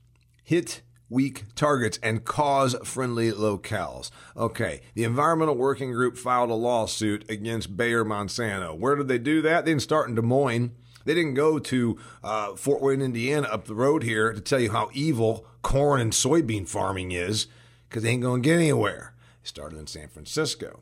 Hit 0.43 0.83
weak 1.09 1.45
targets 1.55 1.99
and 2.01 2.23
cause 2.23 2.75
friendly 2.83 3.31
locales. 3.31 4.11
Okay, 4.37 4.81
the 4.93 5.03
Environmental 5.03 5.55
Working 5.55 5.91
Group 5.91 6.17
filed 6.17 6.51
a 6.51 6.55
lawsuit 6.55 7.29
against 7.29 7.75
Bayer 7.75 8.05
Monsanto. 8.05 8.77
Where 8.77 8.95
did 8.95 9.07
they 9.07 9.17
do 9.17 9.41
that? 9.41 9.65
They 9.65 9.71
didn't 9.71 9.81
start 9.81 10.07
in 10.07 10.15
Des 10.15 10.21
Moines. 10.21 10.71
They 11.05 11.13
didn't 11.13 11.35
go 11.35 11.59
to 11.59 11.99
uh, 12.23 12.55
Fort 12.55 12.81
Wayne, 12.81 13.01
Indiana, 13.01 13.47
up 13.47 13.65
the 13.65 13.75
road 13.75 14.03
here 14.03 14.33
to 14.33 14.41
tell 14.41 14.59
you 14.59 14.71
how 14.71 14.89
evil 14.93 15.45
corn 15.61 15.99
and 15.99 16.11
soybean 16.11 16.67
farming 16.67 17.11
is, 17.11 17.47
because 17.87 18.03
they 18.03 18.09
ain't 18.09 18.23
going 18.23 18.41
to 18.41 18.49
get 18.49 18.55
anywhere. 18.55 19.13
They 19.41 19.47
started 19.47 19.77
in 19.77 19.87
San 19.87 20.07
Francisco 20.07 20.81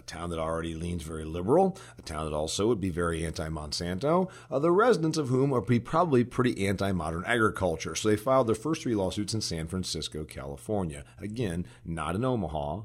a 0.00 0.02
town 0.02 0.30
that 0.30 0.38
already 0.38 0.74
leans 0.74 1.02
very 1.02 1.24
liberal, 1.24 1.76
a 1.98 2.02
town 2.02 2.24
that 2.24 2.34
also 2.34 2.66
would 2.66 2.80
be 2.80 2.88
very 2.88 3.24
anti 3.24 3.48
Monsanto, 3.48 4.30
uh, 4.50 4.58
the 4.58 4.72
residents 4.72 5.18
of 5.18 5.28
whom 5.28 5.52
are 5.52 5.60
probably 5.60 6.24
pretty 6.24 6.66
anti 6.66 6.90
modern 6.90 7.22
agriculture. 7.26 7.94
So 7.94 8.08
they 8.08 8.16
filed 8.16 8.46
their 8.46 8.54
first 8.54 8.82
three 8.82 8.94
lawsuits 8.94 9.34
in 9.34 9.42
San 9.42 9.66
Francisco, 9.66 10.24
California. 10.24 11.04
Again, 11.18 11.66
not 11.84 12.14
in 12.14 12.24
Omaha, 12.24 12.82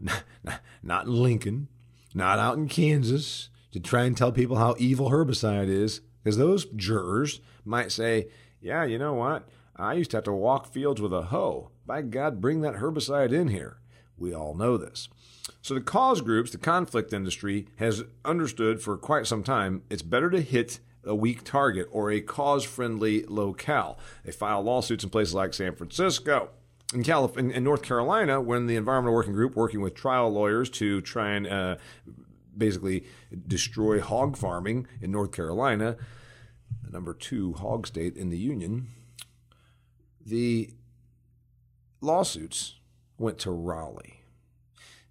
not 0.82 1.06
in 1.06 1.22
Lincoln, 1.22 1.68
not 2.14 2.38
out 2.38 2.58
in 2.58 2.68
Kansas 2.68 3.48
to 3.72 3.80
try 3.80 4.04
and 4.04 4.16
tell 4.16 4.32
people 4.32 4.56
how 4.56 4.74
evil 4.78 5.10
herbicide 5.10 5.68
is, 5.68 6.02
because 6.22 6.36
those 6.36 6.66
jurors 6.76 7.40
might 7.64 7.90
say, 7.90 8.28
yeah, 8.60 8.84
you 8.84 8.98
know 8.98 9.14
what? 9.14 9.48
I 9.76 9.94
used 9.94 10.10
to 10.10 10.18
have 10.18 10.24
to 10.24 10.32
walk 10.32 10.66
fields 10.66 11.00
with 11.00 11.12
a 11.12 11.22
hoe. 11.22 11.70
By 11.86 12.02
God, 12.02 12.40
bring 12.40 12.60
that 12.60 12.74
herbicide 12.74 13.32
in 13.32 13.48
here. 13.48 13.78
We 14.18 14.34
all 14.34 14.54
know 14.54 14.76
this. 14.76 15.08
So 15.62 15.74
the 15.74 15.80
cause 15.80 16.20
groups, 16.20 16.50
the 16.50 16.58
conflict 16.58 17.12
industry, 17.12 17.66
has 17.76 18.04
understood 18.24 18.80
for 18.80 18.96
quite 18.96 19.26
some 19.26 19.42
time 19.42 19.82
it's 19.90 20.02
better 20.02 20.30
to 20.30 20.40
hit 20.40 20.80
a 21.04 21.14
weak 21.14 21.44
target 21.44 21.88
or 21.90 22.10
a 22.10 22.20
cause 22.20 22.64
friendly 22.64 23.24
locale. 23.26 23.98
They 24.24 24.32
file 24.32 24.62
lawsuits 24.62 25.04
in 25.04 25.10
places 25.10 25.34
like 25.34 25.54
San 25.54 25.74
Francisco. 25.74 26.50
In, 26.92 27.02
Calif- 27.04 27.38
in, 27.38 27.62
North 27.62 27.82
Carolina, 27.82 28.40
when 28.40 28.66
the 28.66 28.76
Environmental 28.76 29.14
Working 29.14 29.32
Group, 29.32 29.54
working 29.54 29.80
with 29.80 29.94
trial 29.94 30.30
lawyers 30.30 30.68
to 30.70 31.00
try 31.00 31.30
and 31.30 31.46
uh, 31.46 31.76
basically 32.56 33.04
destroy 33.46 34.00
hog 34.00 34.36
farming 34.36 34.88
in 35.00 35.12
North 35.12 35.30
Carolina, 35.30 35.96
the 36.82 36.90
number 36.90 37.14
two 37.14 37.52
hog 37.54 37.86
state 37.86 38.16
in 38.16 38.28
the 38.28 38.38
Union, 38.38 38.88
the 40.24 40.74
lawsuits 42.00 42.74
went 43.18 43.38
to 43.38 43.50
Raleigh. 43.50 44.19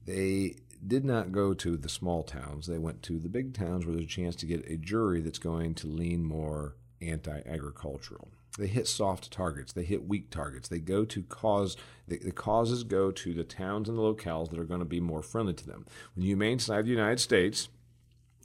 They 0.05 0.55
did 0.85 1.03
not 1.03 1.31
go 1.31 1.53
to 1.53 1.77
the 1.77 1.89
small 1.89 2.23
towns. 2.23 2.67
They 2.67 2.77
went 2.77 3.03
to 3.03 3.19
the 3.19 3.29
big 3.29 3.53
towns 3.53 3.85
where 3.85 3.93
there's 3.93 4.05
a 4.05 4.09
chance 4.09 4.35
to 4.38 4.45
get 4.45 4.69
a 4.69 4.77
jury 4.77 5.21
that's 5.21 5.39
going 5.39 5.75
to 5.75 5.88
lean 5.88 6.23
more 6.23 6.75
anti 7.01 7.41
agricultural. 7.45 8.29
They 8.57 8.67
hit 8.67 8.88
soft 8.88 9.31
targets. 9.31 9.71
They 9.71 9.83
hit 9.83 10.07
weak 10.07 10.31
targets. 10.31 10.67
They 10.67 10.79
go 10.79 11.05
to 11.05 11.23
cause, 11.23 11.77
the, 12.07 12.17
the, 12.17 12.31
causes 12.31 12.83
go 12.83 13.12
to 13.12 13.33
the 13.33 13.43
towns 13.43 13.88
and 13.88 13.97
the 13.97 14.01
locales 14.01 14.49
that 14.49 14.59
are 14.59 14.65
going 14.65 14.81
to 14.81 14.85
be 14.85 14.99
more 14.99 15.21
friendly 15.21 15.53
to 15.53 15.65
them. 15.65 15.85
When 16.13 16.23
the 16.23 16.27
Humane 16.27 16.59
Society 16.59 16.79
of 16.79 16.85
the 16.85 17.01
United 17.01 17.19
States 17.19 17.69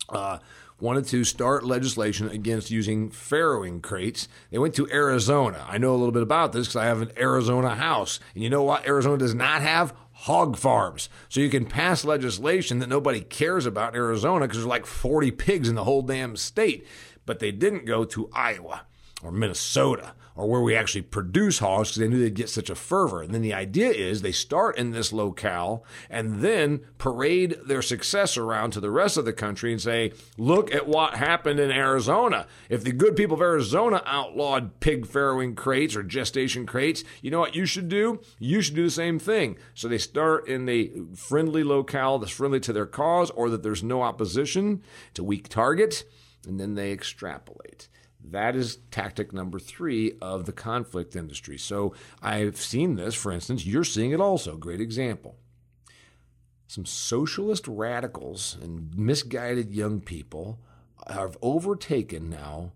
uh, 0.09 0.39
wanted 0.81 1.07
to 1.07 1.25
start 1.25 1.65
legislation 1.65 2.29
against 2.29 2.71
using 2.71 3.11
farrowing 3.11 3.83
crates. 3.83 4.29
They 4.51 4.59
went 4.59 4.75
to 4.75 4.89
Arizona. 4.91 5.65
I 5.69 5.79
know 5.79 5.95
a 5.95 5.97
little 5.97 6.13
bit 6.13 6.23
about 6.23 6.53
this 6.53 6.67
because 6.67 6.77
I 6.77 6.87
have 6.87 7.03
an 7.03 7.13
Arizona 7.17 7.75
house. 7.75 8.21
And 8.35 8.43
you 8.43 8.51
know 8.51 8.63
what? 8.63 8.87
Arizona 8.87 9.19
does 9.19 9.35
not 9.35 9.63
have 9.63 9.95
hog 10.25 10.57
farms. 10.57 11.11
So 11.29 11.41
you 11.41 11.51
can 11.51 11.67
pass 11.67 12.03
legislation 12.03 12.79
that 12.79 12.89
nobody 12.89 13.21
cares 13.21 13.67
about 13.67 13.95
in 13.95 14.01
Arizona 14.01 14.47
because 14.47 14.57
there's 14.59 14.67
like 14.67 14.87
40 14.87 15.31
pigs 15.33 15.69
in 15.69 15.75
the 15.75 15.85
whole 15.85 16.01
damn 16.01 16.37
state. 16.37 16.87
But 17.27 17.41
they 17.41 17.53
didn't 17.53 17.85
go 17.85 18.05
to 18.07 18.31
Iowa 18.33 18.87
or 19.23 19.33
Minnesota 19.33 20.15
or 20.37 20.49
where 20.49 20.61
we 20.61 20.75
actually 20.75 21.03
produce 21.03 21.61
hogs 21.61 21.91
because 21.91 22.01
they 22.01 22.09
knew 22.09 22.19
they'd 22.19 22.35
get 22.35 22.49
such 22.49 22.69
a 22.69 22.75
fervor. 22.75 23.23
And 23.23 23.33
then 23.33 23.43
the 23.43 23.55
idea 23.55 23.91
is 23.91 24.21
they 24.21 24.33
start 24.33 24.77
in 24.77 24.91
this 24.91 25.13
locale 25.13 25.85
and 26.11 26.41
then 26.41 26.81
parade 26.99 27.57
their 27.67 27.83
success 27.83 28.37
around 28.37 28.73
to 28.73 28.81
the 28.81 28.91
rest 28.91 29.17
of 29.17 29.25
the 29.25 29.33
country 29.33 29.71
and 29.71 29.81
say, 29.81 30.13
look 30.37 30.75
at 30.75 30.89
what 30.89 31.15
happened 31.15 31.61
in 31.61 31.71
Arizona. 31.71 32.47
If 32.69 32.83
the 32.83 32.93
good 32.93 33.15
people 33.15 33.37
of 33.37 33.43
Arizona 33.43 34.03
outlawed 34.07 34.81
pig 34.81 35.07
farrowing 35.07 35.55
crates 35.55 35.95
or 35.95 36.03
gestation 36.03 36.67
crates, 36.67 37.05
you 37.23 37.31
know 37.31 37.41
what 37.41 37.55
you 37.55 37.65
should 37.65 37.89
do? 37.89 38.21
You 38.41 38.61
should 38.61 38.75
do 38.75 38.85
the 38.85 38.91
same 38.91 39.21
thing. 39.21 39.57
So 39.75 39.87
they 39.87 39.99
start 39.99 40.49
in 40.49 40.67
the 40.67 40.93
friendly 41.15 41.63
locale 41.63 42.19
that's 42.19 42.33
friendly 42.33 42.61
to 42.61 42.73
their 42.73 42.87
cause 42.87 43.31
or 43.31 43.51
that 43.51 43.63
there's 43.63 43.85
no 43.85 44.03
opposition. 44.03 44.83
It's 45.11 45.21
a 45.21 45.25
weak 45.25 45.49
target. 45.49 46.05
And 46.47 46.61
then 46.61 46.75
they 46.75 46.93
extrapolate. 46.93 47.89
That 48.25 48.57
is 48.57 48.79
tactic 48.91 49.33
number 49.33 49.59
three 49.59 50.15
of 50.23 50.47
the 50.47 50.53
conflict 50.53 51.15
industry. 51.15 51.59
So 51.59 51.95
I've 52.23 52.57
seen 52.57 52.97
this, 52.97 53.15
for 53.15 53.31
instance, 53.31 53.67
you're 53.67 53.85
seeing 53.85 54.13
it 54.13 54.21
also. 54.21 54.57
Great 54.57 54.81
example. 54.81 55.37
Some 56.67 56.87
socialist 56.87 57.69
radicals 57.69 58.57
and 58.61 58.97
misguided 58.97 59.71
young 59.71 60.01
people 60.01 60.59
have 61.07 61.37
overtaken 61.43 62.31
now 62.31 62.73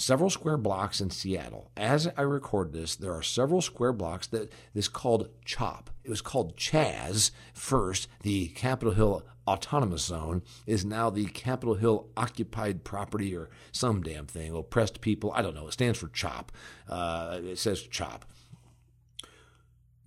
several 0.00 0.30
square 0.30 0.56
blocks 0.56 1.00
in 1.00 1.10
Seattle. 1.10 1.70
As 1.76 2.08
I 2.16 2.22
record 2.22 2.72
this, 2.72 2.96
there 2.96 3.12
are 3.12 3.22
several 3.22 3.60
square 3.60 3.92
blocks 3.92 4.26
that 4.28 4.52
is 4.74 4.88
called 4.88 5.28
CHOP. 5.44 5.90
It 6.04 6.10
was 6.10 6.22
called 6.22 6.56
Chaz 6.56 7.30
first, 7.52 8.08
the 8.22 8.48
Capitol 8.48 8.94
Hill 8.94 9.22
Autonomous 9.46 10.02
Zone 10.04 10.42
is 10.66 10.84
now 10.84 11.10
the 11.10 11.26
Capitol 11.26 11.74
Hill 11.74 12.08
Occupied 12.16 12.84
Property 12.84 13.34
or 13.36 13.50
some 13.72 14.02
damn 14.02 14.26
thing, 14.26 14.54
oppressed 14.54 15.00
people. 15.00 15.32
I 15.34 15.42
don't 15.42 15.54
know. 15.54 15.66
It 15.66 15.72
stands 15.72 15.98
for 15.98 16.08
CHOP. 16.08 16.52
Uh, 16.88 17.40
it 17.42 17.58
says 17.58 17.82
CHOP. 17.82 18.24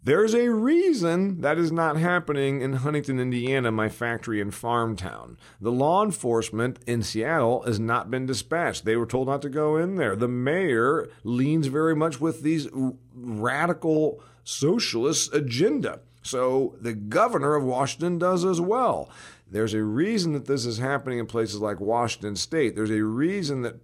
There's 0.06 0.36
a 0.36 0.50
reason 0.50 1.40
that 1.42 1.58
is 1.58 1.72
not 1.72 1.96
happening 1.96 2.62
in 2.62 2.74
Huntington, 2.74 3.22
Indiana, 3.22 3.72
my 3.72 3.88
factory 3.88 4.42
and 4.42 4.54
farm 4.54 4.98
town. 4.98 5.38
The 5.62 5.72
law 5.72 6.04
enforcement 6.04 6.80
in 6.86 7.04
Seattle 7.04 7.62
has 7.62 7.80
not 7.80 8.12
been 8.12 8.26
dispatched. 8.26 8.84
They 8.84 8.98
were 8.98 9.06
told 9.06 9.30
not 9.30 9.42
to 9.44 9.50
go 9.50 9.78
in 9.78 9.96
there. 9.96 10.18
The 10.18 10.28
mayor 10.28 11.10
leans 11.24 11.68
very 11.68 11.96
much 11.96 12.20
with 12.20 12.42
these 12.42 12.68
radical 13.16 14.22
socialist 14.44 15.34
agenda. 15.34 16.02
So 16.22 16.76
the 16.82 16.94
governor 16.94 17.56
of 17.56 17.64
Washington 17.64 18.18
does 18.18 18.44
as 18.44 18.60
well. 18.60 19.10
There's 19.50 19.74
a 19.74 19.84
reason 19.84 20.34
that 20.34 20.48
this 20.48 20.66
is 20.66 20.80
happening 20.80 21.20
in 21.20 21.28
places 21.28 21.62
like 21.62 21.80
Washington 21.80 22.36
State. 22.36 22.76
There's 22.76 22.92
a 22.92 23.04
reason 23.04 23.62
that 23.62 23.76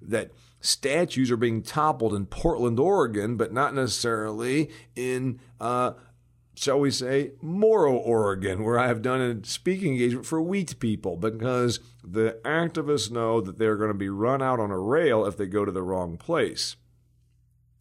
that 0.00 0.30
statues 0.60 1.30
are 1.30 1.36
being 1.36 1.62
toppled 1.62 2.14
in 2.14 2.26
Portland, 2.26 2.78
Oregon, 2.78 3.36
but 3.36 3.52
not 3.52 3.74
necessarily 3.74 4.70
in, 4.94 5.40
uh, 5.60 5.92
shall 6.54 6.80
we 6.80 6.90
say, 6.90 7.32
Moro, 7.40 7.94
Oregon, 7.94 8.64
where 8.64 8.78
I 8.78 8.88
have 8.88 9.02
done 9.02 9.20
a 9.20 9.46
speaking 9.46 9.92
engagement 9.92 10.26
for 10.26 10.40
wheat 10.40 10.78
people, 10.78 11.16
because 11.16 11.80
the 12.02 12.38
activists 12.44 13.10
know 13.10 13.40
that 13.40 13.58
they're 13.58 13.76
going 13.76 13.92
to 13.92 13.94
be 13.94 14.08
run 14.08 14.42
out 14.42 14.60
on 14.60 14.70
a 14.70 14.78
rail 14.78 15.24
if 15.26 15.36
they 15.36 15.46
go 15.46 15.64
to 15.64 15.72
the 15.72 15.82
wrong 15.82 16.16
place. 16.16 16.76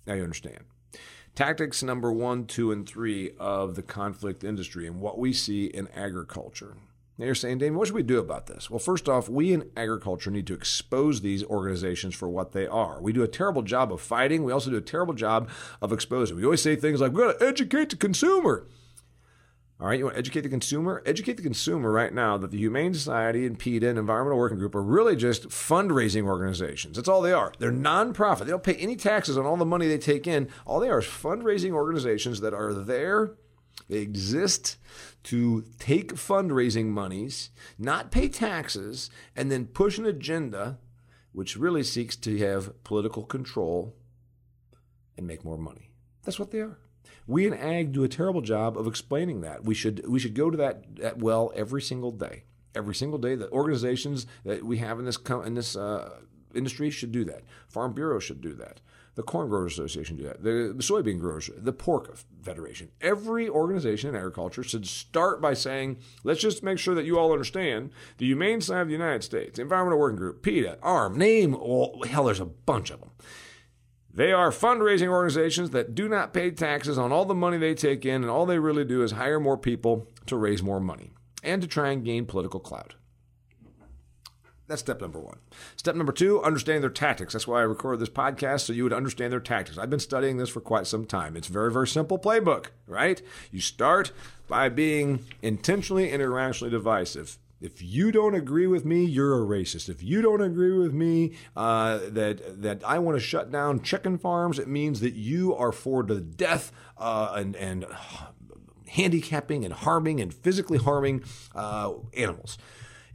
Now 0.06 0.14
you 0.16 0.24
understand. 0.24 0.66
Tactics 1.36 1.84
number 1.84 2.14
one, 2.14 2.46
two, 2.46 2.72
and 2.72 2.88
three 2.88 3.32
of 3.40 3.76
the 3.76 3.82
conflict 3.82 4.44
industry 4.44 4.88
and 4.88 5.02
what 5.02 5.18
we 5.20 5.34
see 5.34 5.66
in 5.66 5.90
agriculture. 5.90 6.78
Now 7.18 7.26
you're 7.26 7.36
saying, 7.36 7.60
David, 7.60 7.78
what 7.78 7.88
should 7.88 7.96
we 7.96 8.04
do 8.04 8.20
about 8.20 8.48
this? 8.48 8.70
Well, 8.70 8.80
first 8.80 9.08
off, 9.08 9.30
we 9.30 9.54
in 9.54 9.70
agriculture 9.78 10.30
need 10.30 10.48
to 10.48 10.54
expose 10.54 11.22
these 11.22 11.46
organizations 11.46 12.14
for 12.14 12.28
what 12.28 12.52
they 12.52 12.68
are. 12.68 13.02
We 13.02 13.14
do 13.14 13.24
a 13.24 13.28
terrible 13.28 13.62
job 13.62 13.94
of 13.94 14.02
fighting. 14.02 14.44
We 14.44 14.52
also 14.52 14.70
do 14.70 14.78
a 14.78 14.82
terrible 14.82 15.14
job 15.14 15.50
of 15.82 15.94
exposing. 15.94 16.36
We 16.36 16.44
always 16.44 16.62
say 16.62 16.76
things 16.76 17.00
like, 17.00 17.14
we've 17.14 17.26
got 17.26 17.40
to 17.40 17.48
educate 17.48 17.90
the 17.90 17.96
consumer. 17.96 18.68
All 19.80 19.88
right, 19.88 20.00
you 20.00 20.06
want 20.06 20.16
to 20.16 20.20
educate 20.20 20.42
the 20.42 20.50
consumer? 20.50 21.04
Educate 21.06 21.36
the 21.36 21.44
consumer 21.44 21.92
right 21.92 22.14
now 22.14 22.38
that 22.38 22.52
the 22.52 22.58
Humane 22.58 22.94
Society 22.94 23.46
and 23.46 23.60
PETA 23.60 23.90
and 23.90 24.00
Environmental 24.00 24.38
Working 24.38 24.58
Group 24.58 24.74
are 24.74 24.82
really 24.82 25.18
just 25.18 25.50
fundraising 25.50 26.24
organizations. 26.24 26.96
That's 26.96 27.10
all 27.10 27.22
they 27.22 27.34
are. 27.34 27.52
They're 27.60 27.74
nonprofit. 27.74 28.46
They 28.46 28.52
don't 28.52 28.64
pay 28.64 28.76
any 28.76 28.96
taxes 28.96 29.38
on 29.38 29.46
all 29.46 29.58
the 29.58 29.66
money 29.66 29.88
they 29.88 29.98
take 29.98 30.28
in. 30.28 30.50
All 30.66 30.80
they 30.80 30.90
are 30.90 31.00
is 31.00 31.06
fundraising 31.06 31.72
organizations 31.72 32.40
that 32.40 32.54
are 32.54 32.74
there. 32.74 33.36
They 33.90 34.00
exist 34.00 34.78
to 35.24 35.64
take 35.80 36.16
fundraising 36.16 36.88
monies, 36.88 37.52
not 37.78 38.12
pay 38.12 38.28
taxes, 38.28 39.10
and 39.36 39.52
then 39.52 39.68
push 39.68 39.98
an 39.98 40.06
agenda 40.06 40.80
which 41.34 41.58
really 41.58 41.84
seeks 41.84 42.16
to 42.16 42.38
have 42.38 42.82
political 42.84 43.24
control 43.24 43.94
and 45.18 45.28
make 45.28 45.44
more 45.44 45.58
money. 45.58 45.92
That's 46.24 46.40
what 46.40 46.52
they 46.52 46.62
are. 46.62 46.78
We 47.28 47.46
in 47.46 47.54
ag 47.54 47.92
do 47.92 48.04
a 48.04 48.08
terrible 48.08 48.42
job 48.42 48.78
of 48.78 48.88
explaining 48.88 49.42
that. 49.42 49.64
We 49.64 49.74
should 49.74 50.08
we 50.08 50.20
should 50.20 50.34
go 50.34 50.50
to 50.50 50.58
that, 50.58 50.96
that 50.98 51.18
well 51.18 51.52
every 51.56 51.82
single 51.82 52.12
day. 52.12 52.44
Every 52.74 52.96
single 52.96 53.20
day, 53.20 53.36
the 53.36 53.50
organizations 53.52 54.28
that 54.44 54.64
we 54.64 54.78
have 54.78 55.00
in 55.00 55.06
this 55.06 55.18
in 55.46 55.56
this 55.56 55.76
uh, 55.76 56.20
industry 56.54 56.90
should 56.90 57.12
do 57.12 57.24
that. 57.26 57.44
Farm 57.68 57.94
Bureau 57.94 58.20
should 58.20 58.42
do 58.42 58.54
that. 58.54 58.82
The 59.16 59.24
Corn 59.24 59.48
Growers 59.50 59.74
Association 59.74 60.18
do 60.18 60.24
that. 60.26 60.44
The, 60.44 60.74
the 60.76 60.84
Soybean 60.84 61.20
Growers, 61.20 61.50
the 61.56 61.72
Pork 61.72 62.18
Federation. 62.44 62.92
Every 63.00 63.48
organization 63.48 64.10
in 64.10 64.16
agriculture 64.16 64.62
should 64.62 64.86
start 64.86 65.42
by 65.42 65.54
saying, 65.54 66.00
let's 66.24 66.42
just 66.42 66.64
make 66.64 66.78
sure 66.80 66.96
that 66.96 67.06
you 67.06 67.18
all 67.18 67.32
understand 67.32 67.92
the 68.18 68.26
Humane 68.26 68.60
Society 68.62 68.82
of 68.82 68.88
the 68.90 69.06
United 69.06 69.24
States, 69.24 69.58
Environmental 69.58 70.00
Working 70.00 70.18
Group, 70.18 70.44
PETA, 70.44 70.78
ARM, 70.84 71.18
name, 71.18 71.56
all, 71.56 72.04
hell, 72.08 72.26
there's 72.26 72.42
a 72.42 72.46
bunch 72.46 72.90
of 72.90 73.00
them 73.00 73.12
They 74.14 74.32
are 74.34 74.52
fundraising 74.52 75.08
organizations 75.08 75.70
that 75.72 75.96
do 75.96 76.08
not 76.10 76.34
pay 76.34 76.52
taxes 76.52 76.98
on 76.98 77.12
all 77.12 77.26
the 77.26 77.34
money 77.34 77.58
they 77.58 77.74
take 77.74 78.06
in, 78.06 78.22
and 78.22 78.30
all 78.30 78.46
they 78.46 78.60
really 78.60 78.86
do 78.86 79.02
is 79.02 79.12
hire 79.12 79.40
more 79.40 79.58
people 79.58 80.10
to 80.26 80.36
raise 80.36 80.62
more 80.62 80.80
money 80.80 81.12
and 81.44 81.62
to 81.62 81.68
try 81.68 81.92
and 81.92 82.04
gain 82.04 82.26
political 82.26 82.60
clout. 82.60 82.96
That's 84.68 84.82
step 84.82 85.00
number 85.00 85.20
one. 85.20 85.38
Step 85.76 85.96
number 85.96 86.12
two, 86.12 86.42
understanding 86.42 86.82
their 86.82 86.90
tactics. 86.90 87.34
That's 87.34 87.48
why 87.48 87.60
I 87.60 87.64
recorded 87.64 88.00
this 88.00 88.10
podcast, 88.10 88.62
so 88.62 88.74
you 88.74 88.84
would 88.84 88.94
understand 88.94 89.32
their 89.32 89.40
tactics. 89.40 89.78
I've 89.78 89.92
been 89.92 90.00
studying 90.00 90.38
this 90.38 90.50
for 90.50 90.60
quite 90.60 90.88
some 90.88 91.06
time. 91.06 91.38
It's 91.38 91.48
very, 91.48 91.72
very 91.72 91.88
simple 91.88 92.18
playbook, 92.18 92.68
right? 92.88 93.22
You 93.52 93.62
start 93.62 94.12
by 94.48 94.70
being 94.70 95.26
intentionally 95.44 96.12
and 96.12 96.22
irrationally 96.22 96.72
divisive. 96.72 97.38
If 97.62 97.82
you 97.82 98.12
don't 98.12 98.36
agree 98.36 98.68
with 98.68 98.86
me, 98.86 99.06
you're 99.06 99.42
a 99.42 99.46
racist. 99.46 99.88
If 99.88 100.04
you 100.04 100.22
don't 100.22 100.42
agree 100.42 100.78
with 100.78 100.94
me 100.94 101.36
uh, 101.56 102.00
that 102.10 102.62
that 102.62 102.84
I 102.86 103.00
want 103.00 103.18
to 103.18 103.24
shut 103.24 103.52
down 103.52 103.82
chicken 103.82 104.18
farms, 104.18 104.60
it 104.60 104.68
means 104.68 105.00
that 105.00 105.14
you 105.14 105.56
are 105.56 105.72
for 105.72 106.04
the 106.04 106.20
death 106.20 106.72
uh, 106.98 107.34
and 107.36 107.56
and 107.56 107.86
handicapping 108.88 109.64
and 109.64 109.74
harming 109.74 110.20
and 110.20 110.34
physically 110.34 110.78
harming 110.78 111.24
uh, 111.56 111.94
animals. 112.16 112.58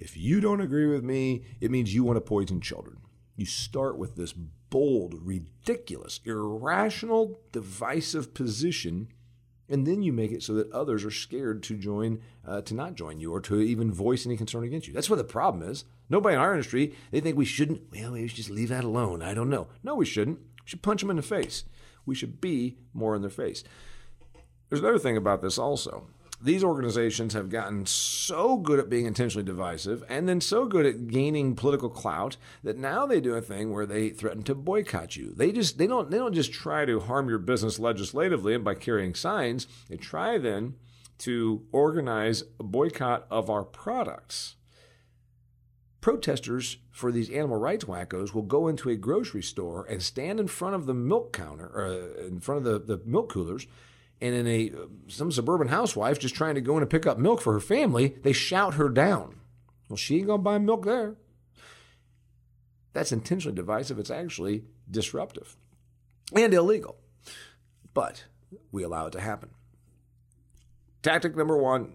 If 0.00 0.16
you 0.16 0.40
don't 0.40 0.62
agree 0.62 0.86
with 0.86 1.04
me, 1.04 1.44
it 1.60 1.70
means 1.70 1.94
you 1.94 2.02
want 2.02 2.16
to 2.16 2.22
poison 2.22 2.60
children. 2.60 2.96
You 3.36 3.44
start 3.44 3.98
with 3.98 4.16
this 4.16 4.32
bold, 4.32 5.14
ridiculous, 5.22 6.20
irrational, 6.24 7.40
divisive 7.52 8.32
position, 8.32 9.08
and 9.68 9.86
then 9.86 10.02
you 10.02 10.12
make 10.12 10.32
it 10.32 10.42
so 10.42 10.54
that 10.54 10.72
others 10.72 11.04
are 11.04 11.10
scared 11.10 11.62
to 11.64 11.76
join, 11.76 12.20
uh, 12.46 12.62
to 12.62 12.74
not 12.74 12.94
join 12.94 13.20
you, 13.20 13.32
or 13.32 13.40
to 13.42 13.60
even 13.60 13.92
voice 13.92 14.24
any 14.24 14.36
concern 14.36 14.64
against 14.64 14.88
you. 14.88 14.94
That's 14.94 15.10
what 15.10 15.16
the 15.16 15.24
problem 15.24 15.68
is. 15.68 15.84
Nobody 16.08 16.34
in 16.34 16.40
our 16.40 16.52
industry 16.52 16.94
they 17.10 17.20
think 17.20 17.36
we 17.36 17.44
shouldn't. 17.44 17.82
Well, 17.92 18.12
we 18.12 18.26
should 18.26 18.36
just 18.36 18.50
leave 18.50 18.70
that 18.70 18.84
alone. 18.84 19.22
I 19.22 19.34
don't 19.34 19.50
know. 19.50 19.68
No, 19.82 19.94
we 19.94 20.06
shouldn't. 20.06 20.38
We 20.38 20.66
should 20.66 20.82
punch 20.82 21.02
them 21.02 21.10
in 21.10 21.16
the 21.16 21.22
face. 21.22 21.64
We 22.06 22.14
should 22.14 22.40
be 22.40 22.78
more 22.94 23.14
in 23.14 23.20
their 23.20 23.30
face. 23.30 23.62
There's 24.68 24.80
another 24.80 24.98
thing 24.98 25.16
about 25.16 25.42
this 25.42 25.58
also 25.58 26.06
these 26.42 26.64
organizations 26.64 27.34
have 27.34 27.50
gotten 27.50 27.84
so 27.84 28.56
good 28.56 28.78
at 28.78 28.88
being 28.88 29.04
intentionally 29.04 29.44
divisive 29.44 30.02
and 30.08 30.28
then 30.28 30.40
so 30.40 30.64
good 30.64 30.86
at 30.86 31.08
gaining 31.08 31.54
political 31.54 31.90
clout 31.90 32.36
that 32.62 32.78
now 32.78 33.04
they 33.04 33.20
do 33.20 33.34
a 33.34 33.42
thing 33.42 33.72
where 33.72 33.86
they 33.86 34.08
threaten 34.08 34.42
to 34.44 34.54
boycott 34.54 35.16
you. 35.16 35.34
They 35.34 35.52
just 35.52 35.76
they 35.76 35.86
don't 35.86 36.10
they 36.10 36.16
don't 36.16 36.34
just 36.34 36.52
try 36.52 36.84
to 36.86 37.00
harm 37.00 37.28
your 37.28 37.38
business 37.38 37.78
legislatively 37.78 38.54
and 38.54 38.64
by 38.64 38.74
carrying 38.74 39.14
signs. 39.14 39.66
They 39.88 39.96
try 39.96 40.38
then 40.38 40.76
to 41.18 41.66
organize 41.72 42.44
a 42.58 42.62
boycott 42.62 43.26
of 43.30 43.50
our 43.50 43.62
products. 43.62 44.56
Protesters 46.00 46.78
for 46.90 47.12
these 47.12 47.28
animal 47.28 47.58
rights 47.58 47.84
wackos 47.84 48.32
will 48.32 48.42
go 48.42 48.68
into 48.68 48.88
a 48.88 48.96
grocery 48.96 49.42
store 49.42 49.84
and 49.84 50.02
stand 50.02 50.40
in 50.40 50.48
front 50.48 50.74
of 50.74 50.86
the 50.86 50.94
milk 50.94 51.34
counter, 51.34 51.70
or 51.74 51.84
uh, 51.84 52.26
in 52.26 52.40
front 52.40 52.66
of 52.66 52.86
the, 52.86 52.96
the 52.96 53.04
milk 53.04 53.30
coolers, 53.30 53.66
and 54.20 54.34
in 54.34 54.46
a 54.46 54.72
some 55.08 55.32
suburban 55.32 55.68
housewife 55.68 56.18
just 56.18 56.34
trying 56.34 56.54
to 56.54 56.60
go 56.60 56.76
in 56.76 56.82
and 56.82 56.90
pick 56.90 57.06
up 57.06 57.18
milk 57.18 57.40
for 57.40 57.52
her 57.52 57.60
family, 57.60 58.16
they 58.22 58.32
shout 58.32 58.74
her 58.74 58.88
down. 58.88 59.36
Well, 59.88 59.96
she 59.96 60.18
ain't 60.18 60.26
gonna 60.26 60.42
buy 60.42 60.58
milk 60.58 60.84
there. 60.84 61.16
That's 62.92 63.12
intentionally 63.12 63.54
divisive. 63.54 63.98
It's 63.98 64.10
actually 64.10 64.64
disruptive 64.90 65.56
and 66.34 66.52
illegal. 66.52 66.96
But 67.94 68.24
we 68.72 68.82
allow 68.82 69.06
it 69.06 69.12
to 69.12 69.20
happen. 69.20 69.50
Tactic 71.02 71.36
number 71.36 71.56
one 71.56 71.94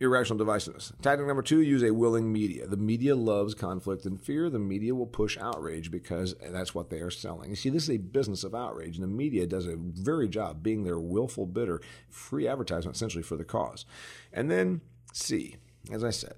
irrational 0.00 0.38
divisiveness. 0.38 0.92
Tactic 1.02 1.26
number 1.26 1.42
two, 1.42 1.60
use 1.60 1.82
a 1.82 1.92
willing 1.92 2.32
media. 2.32 2.66
The 2.66 2.76
media 2.76 3.16
loves 3.16 3.54
conflict 3.54 4.04
and 4.06 4.20
fear. 4.20 4.48
The 4.48 4.58
media 4.58 4.94
will 4.94 5.06
push 5.06 5.36
outrage 5.38 5.90
because 5.90 6.34
that's 6.40 6.74
what 6.74 6.90
they 6.90 7.00
are 7.00 7.10
selling. 7.10 7.50
You 7.50 7.56
see, 7.56 7.70
this 7.70 7.84
is 7.84 7.90
a 7.90 7.98
business 7.98 8.44
of 8.44 8.54
outrage, 8.54 8.96
and 8.96 9.02
the 9.02 9.08
media 9.08 9.46
does 9.46 9.66
a 9.66 9.76
very 9.76 10.28
job 10.28 10.62
being 10.62 10.84
their 10.84 11.00
willful 11.00 11.46
bidder, 11.46 11.80
free 12.08 12.46
advertisement 12.46 12.96
essentially 12.96 13.22
for 13.22 13.36
the 13.36 13.44
cause. 13.44 13.84
And 14.32 14.50
then 14.50 14.82
C, 15.12 15.56
as 15.90 16.04
I 16.04 16.10
said, 16.10 16.34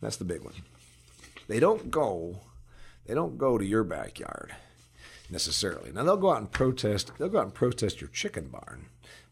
that's 0.00 0.16
the 0.16 0.24
big 0.24 0.42
one. 0.42 0.54
They 1.48 1.60
don't 1.60 1.90
go, 1.90 2.40
they 3.06 3.14
don't 3.14 3.38
go 3.38 3.56
to 3.56 3.64
your 3.64 3.84
backyard 3.84 4.54
necessarily. 5.30 5.90
Now 5.92 6.04
they'll 6.04 6.16
go 6.16 6.32
out 6.32 6.38
and 6.38 6.50
protest. 6.50 7.12
They'll 7.18 7.28
go 7.28 7.38
out 7.38 7.44
and 7.44 7.54
protest 7.54 8.00
your 8.00 8.10
chicken 8.10 8.48
barn 8.48 8.86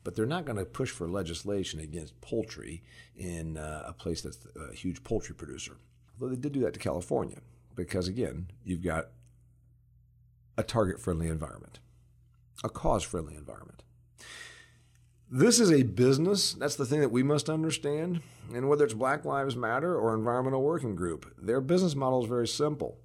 but 0.04 0.14
they're 0.14 0.26
not 0.26 0.44
going 0.44 0.58
to 0.58 0.64
push 0.64 0.90
for 0.90 1.08
legislation 1.08 1.80
against 1.80 2.20
poultry 2.20 2.82
in 3.16 3.56
uh, 3.56 3.84
a 3.86 3.92
place 3.92 4.22
that's 4.22 4.38
a 4.56 4.74
huge 4.74 5.04
poultry 5.04 5.34
producer. 5.34 5.76
Although 6.14 6.34
they 6.34 6.40
did 6.40 6.52
do 6.52 6.60
that 6.60 6.74
to 6.74 6.80
California, 6.80 7.38
because 7.74 8.08
again, 8.08 8.48
you've 8.64 8.82
got 8.82 9.08
a 10.56 10.62
target 10.62 11.00
friendly 11.00 11.28
environment, 11.28 11.78
a 12.62 12.68
cause 12.68 13.02
friendly 13.02 13.34
environment. 13.34 13.82
This 15.32 15.60
is 15.60 15.70
a 15.70 15.84
business. 15.84 16.54
That's 16.54 16.74
the 16.74 16.84
thing 16.84 17.00
that 17.00 17.12
we 17.12 17.22
must 17.22 17.48
understand. 17.48 18.20
And 18.52 18.68
whether 18.68 18.84
it's 18.84 18.94
Black 18.94 19.24
Lives 19.24 19.54
Matter 19.54 19.96
or 19.96 20.12
Environmental 20.12 20.62
Working 20.62 20.96
Group, 20.96 21.32
their 21.40 21.60
business 21.60 21.94
model 21.94 22.22
is 22.22 22.28
very 22.28 22.48
simple. 22.48 22.98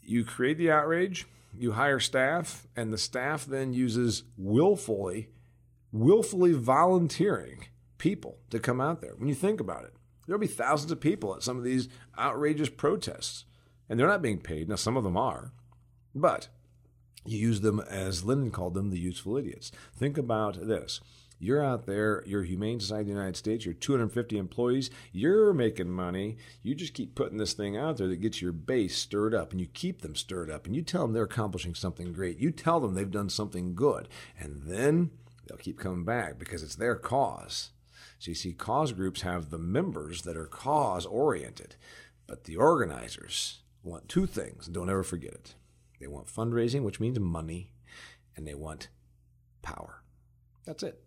You 0.00 0.24
create 0.24 0.58
the 0.58 0.70
outrage, 0.70 1.26
you 1.58 1.72
hire 1.72 1.98
staff, 1.98 2.68
and 2.76 2.92
the 2.92 2.98
staff 2.98 3.46
then 3.46 3.72
uses 3.72 4.22
willfully 4.36 5.28
willfully 5.94 6.52
volunteering 6.52 7.66
people 7.98 8.38
to 8.50 8.58
come 8.58 8.80
out 8.80 9.00
there. 9.00 9.14
When 9.16 9.28
you 9.28 9.34
think 9.34 9.60
about 9.60 9.84
it, 9.84 9.94
there'll 10.26 10.40
be 10.40 10.48
thousands 10.48 10.90
of 10.90 11.00
people 11.00 11.34
at 11.36 11.42
some 11.44 11.56
of 11.56 11.62
these 11.62 11.88
outrageous 12.18 12.68
protests, 12.68 13.44
and 13.88 13.98
they're 13.98 14.08
not 14.08 14.20
being 14.20 14.40
paid. 14.40 14.68
Now, 14.68 14.74
some 14.74 14.96
of 14.96 15.04
them 15.04 15.16
are, 15.16 15.52
but 16.12 16.48
you 17.24 17.38
use 17.38 17.60
them 17.60 17.78
as 17.88 18.24
Lenin 18.24 18.50
called 18.50 18.74
them, 18.74 18.90
the 18.90 18.98
useful 18.98 19.36
idiots. 19.36 19.70
Think 19.94 20.18
about 20.18 20.66
this. 20.66 21.00
You're 21.38 21.64
out 21.64 21.86
there, 21.86 22.24
you're 22.26 22.42
Humane 22.42 22.80
Society 22.80 23.02
of 23.02 23.06
the 23.06 23.12
United 23.12 23.36
States, 23.36 23.64
you're 23.64 23.74
250 23.74 24.36
employees, 24.36 24.90
you're 25.12 25.52
making 25.52 25.90
money. 25.90 26.38
You 26.62 26.74
just 26.74 26.94
keep 26.94 27.14
putting 27.14 27.38
this 27.38 27.52
thing 27.52 27.76
out 27.76 27.98
there 27.98 28.08
that 28.08 28.20
gets 28.20 28.42
your 28.42 28.52
base 28.52 28.96
stirred 28.96 29.34
up, 29.34 29.52
and 29.52 29.60
you 29.60 29.68
keep 29.68 30.00
them 30.00 30.16
stirred 30.16 30.50
up, 30.50 30.66
and 30.66 30.74
you 30.74 30.82
tell 30.82 31.02
them 31.02 31.12
they're 31.12 31.22
accomplishing 31.22 31.74
something 31.74 32.12
great. 32.12 32.38
You 32.38 32.50
tell 32.50 32.80
them 32.80 32.94
they've 32.94 33.08
done 33.08 33.28
something 33.28 33.74
good. 33.76 34.08
And 34.38 34.62
then 34.64 35.10
they'll 35.46 35.58
keep 35.58 35.78
coming 35.78 36.04
back 36.04 36.38
because 36.38 36.62
it's 36.62 36.76
their 36.76 36.96
cause. 36.96 37.70
So 38.18 38.30
you 38.30 38.34
see, 38.34 38.52
cause 38.52 38.92
groups 38.92 39.22
have 39.22 39.50
the 39.50 39.58
members 39.58 40.22
that 40.22 40.36
are 40.36 40.46
cause 40.46 41.04
oriented, 41.06 41.76
but 42.26 42.44
the 42.44 42.56
organizers 42.56 43.62
want 43.82 44.08
two 44.08 44.26
things. 44.26 44.66
Don't 44.66 44.90
ever 44.90 45.02
forget 45.02 45.32
it. 45.32 45.54
They 46.00 46.06
want 46.06 46.26
fundraising, 46.26 46.82
which 46.82 47.00
means 47.00 47.18
money, 47.20 47.70
and 48.36 48.46
they 48.46 48.54
want 48.54 48.88
power. 49.62 50.02
That's 50.64 50.82
it. 50.82 51.03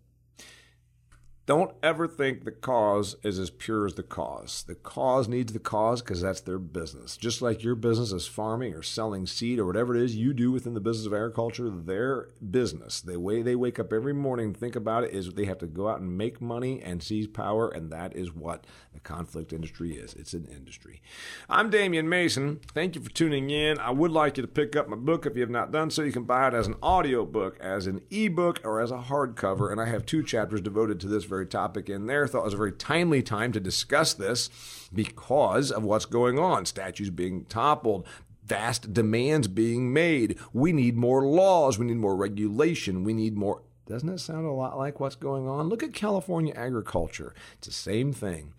Don't 1.48 1.72
ever 1.82 2.10
think 2.10 2.44
the 2.44 2.52
cause 2.52 3.16
is 3.24 3.40
as 3.40 3.50
pure 3.50 3.86
as 3.86 3.94
the 3.94 4.04
cause. 4.04 4.66
The 4.68 4.76
cause 4.76 5.30
needs 5.30 5.54
the 5.54 5.60
cause 5.60 6.02
because 6.02 6.20
that's 6.20 6.42
their 6.42 6.60
business. 6.60 7.16
Just 7.16 7.42
like 7.42 7.64
your 7.64 7.76
business 7.76 8.12
is 8.12 8.28
farming 8.28 8.74
or 8.74 8.84
selling 8.84 9.26
seed 9.26 9.58
or 9.58 9.66
whatever 9.66 9.96
it 9.96 10.04
is 10.04 10.18
you 10.18 10.34
do 10.34 10.52
within 10.52 10.74
the 10.74 10.82
business 10.82 11.06
of 11.06 11.14
agriculture, 11.14 11.70
their 11.70 12.28
business, 12.52 13.00
the 13.00 13.18
way 13.18 13.42
they 13.42 13.56
wake 13.56 13.80
up 13.80 13.94
every 13.94 14.14
morning 14.14 14.48
and 14.48 14.58
think 14.58 14.76
about 14.76 15.06
it 15.06 15.14
is 15.14 15.30
they 15.30 15.46
have 15.46 15.60
to 15.60 15.68
go 15.68 15.88
out 15.88 16.02
and 16.02 16.18
make 16.18 16.42
money 16.42 16.82
and 16.84 17.02
seize 17.02 17.28
power, 17.28 17.70
and 17.70 17.94
that 17.94 18.14
is 18.14 18.36
what 18.36 18.68
the 18.94 19.00
conflict 19.00 19.54
industry 19.54 19.94
is. 19.94 20.14
It's 20.16 20.34
an 20.34 20.48
industry. 20.54 21.02
I'm 21.48 21.70
Damian 21.70 22.10
Mason. 22.10 22.60
Thank 22.74 22.96
you 22.96 23.02
for 23.02 23.10
tuning 23.12 23.52
in. 23.52 23.80
I 23.80 23.92
would 23.92 24.12
like 24.12 24.36
you 24.36 24.42
to 24.42 24.50
pick 24.50 24.76
up 24.76 24.90
my 24.90 24.98
book 24.98 25.26
if 25.26 25.36
you 25.36 25.42
have 25.42 25.50
not 25.50 25.72
done 25.72 25.92
so. 25.92 26.02
You 26.02 26.12
can 26.12 26.24
buy 26.24 26.50
it 26.50 26.54
as 26.54 26.68
an 26.68 26.76
audio 26.84 27.26
book, 27.26 27.58
as 27.62 27.88
an 27.88 28.02
ebook, 28.10 28.60
or 28.66 28.82
as 28.82 28.92
a 28.92 28.98
hardcover, 28.98 29.72
and 29.72 29.80
I 29.80 29.86
have 29.86 30.06
two 30.06 30.24
chapters 30.24 30.60
devoted 30.60 31.00
to 31.00 31.08
this 31.08 31.24
very 31.24 31.37
very 31.38 31.48
topic 31.48 31.88
in 31.90 32.08
there. 32.08 32.28
Thought 32.28 32.42
it 32.42 32.46
was 32.46 32.54
a 32.56 32.58
very 32.58 32.72
timely 32.72 33.22
time 33.22 33.52
to 33.52 33.60
discuss 33.60 34.14
this 34.14 34.50
because 34.92 35.72
of 35.72 35.84
what's 35.84 36.06
going 36.06 36.40
on. 36.40 36.66
Statues 36.66 37.12
being 37.12 37.46
toppled, 37.46 38.08
vast 38.44 38.92
demands 38.92 39.48
being 39.48 39.94
made. 39.94 40.40
We 40.52 40.74
need 40.74 40.98
more 40.98 41.24
laws. 41.24 41.78
We 41.78 41.86
need 41.86 41.98
more 41.98 42.16
regulation. 42.16 43.04
We 43.04 43.14
need 43.14 43.36
more. 43.36 43.62
Doesn't 43.86 44.10
it 44.10 44.20
sound 44.20 44.48
a 44.48 44.52
lot 44.52 44.78
like 44.78 45.00
what's 45.00 45.16
going 45.16 45.48
on? 45.48 45.70
Look 45.70 45.84
at 45.84 45.94
California 45.94 46.54
agriculture. 46.56 47.36
It's 47.60 47.68
the 47.68 47.74
same 47.74 48.14
thing. 48.14 48.54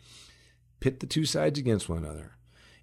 Pit 0.78 1.00
the 1.00 1.06
two 1.06 1.24
sides 1.24 1.58
against 1.58 1.88
one 1.88 1.98
another. 1.98 2.37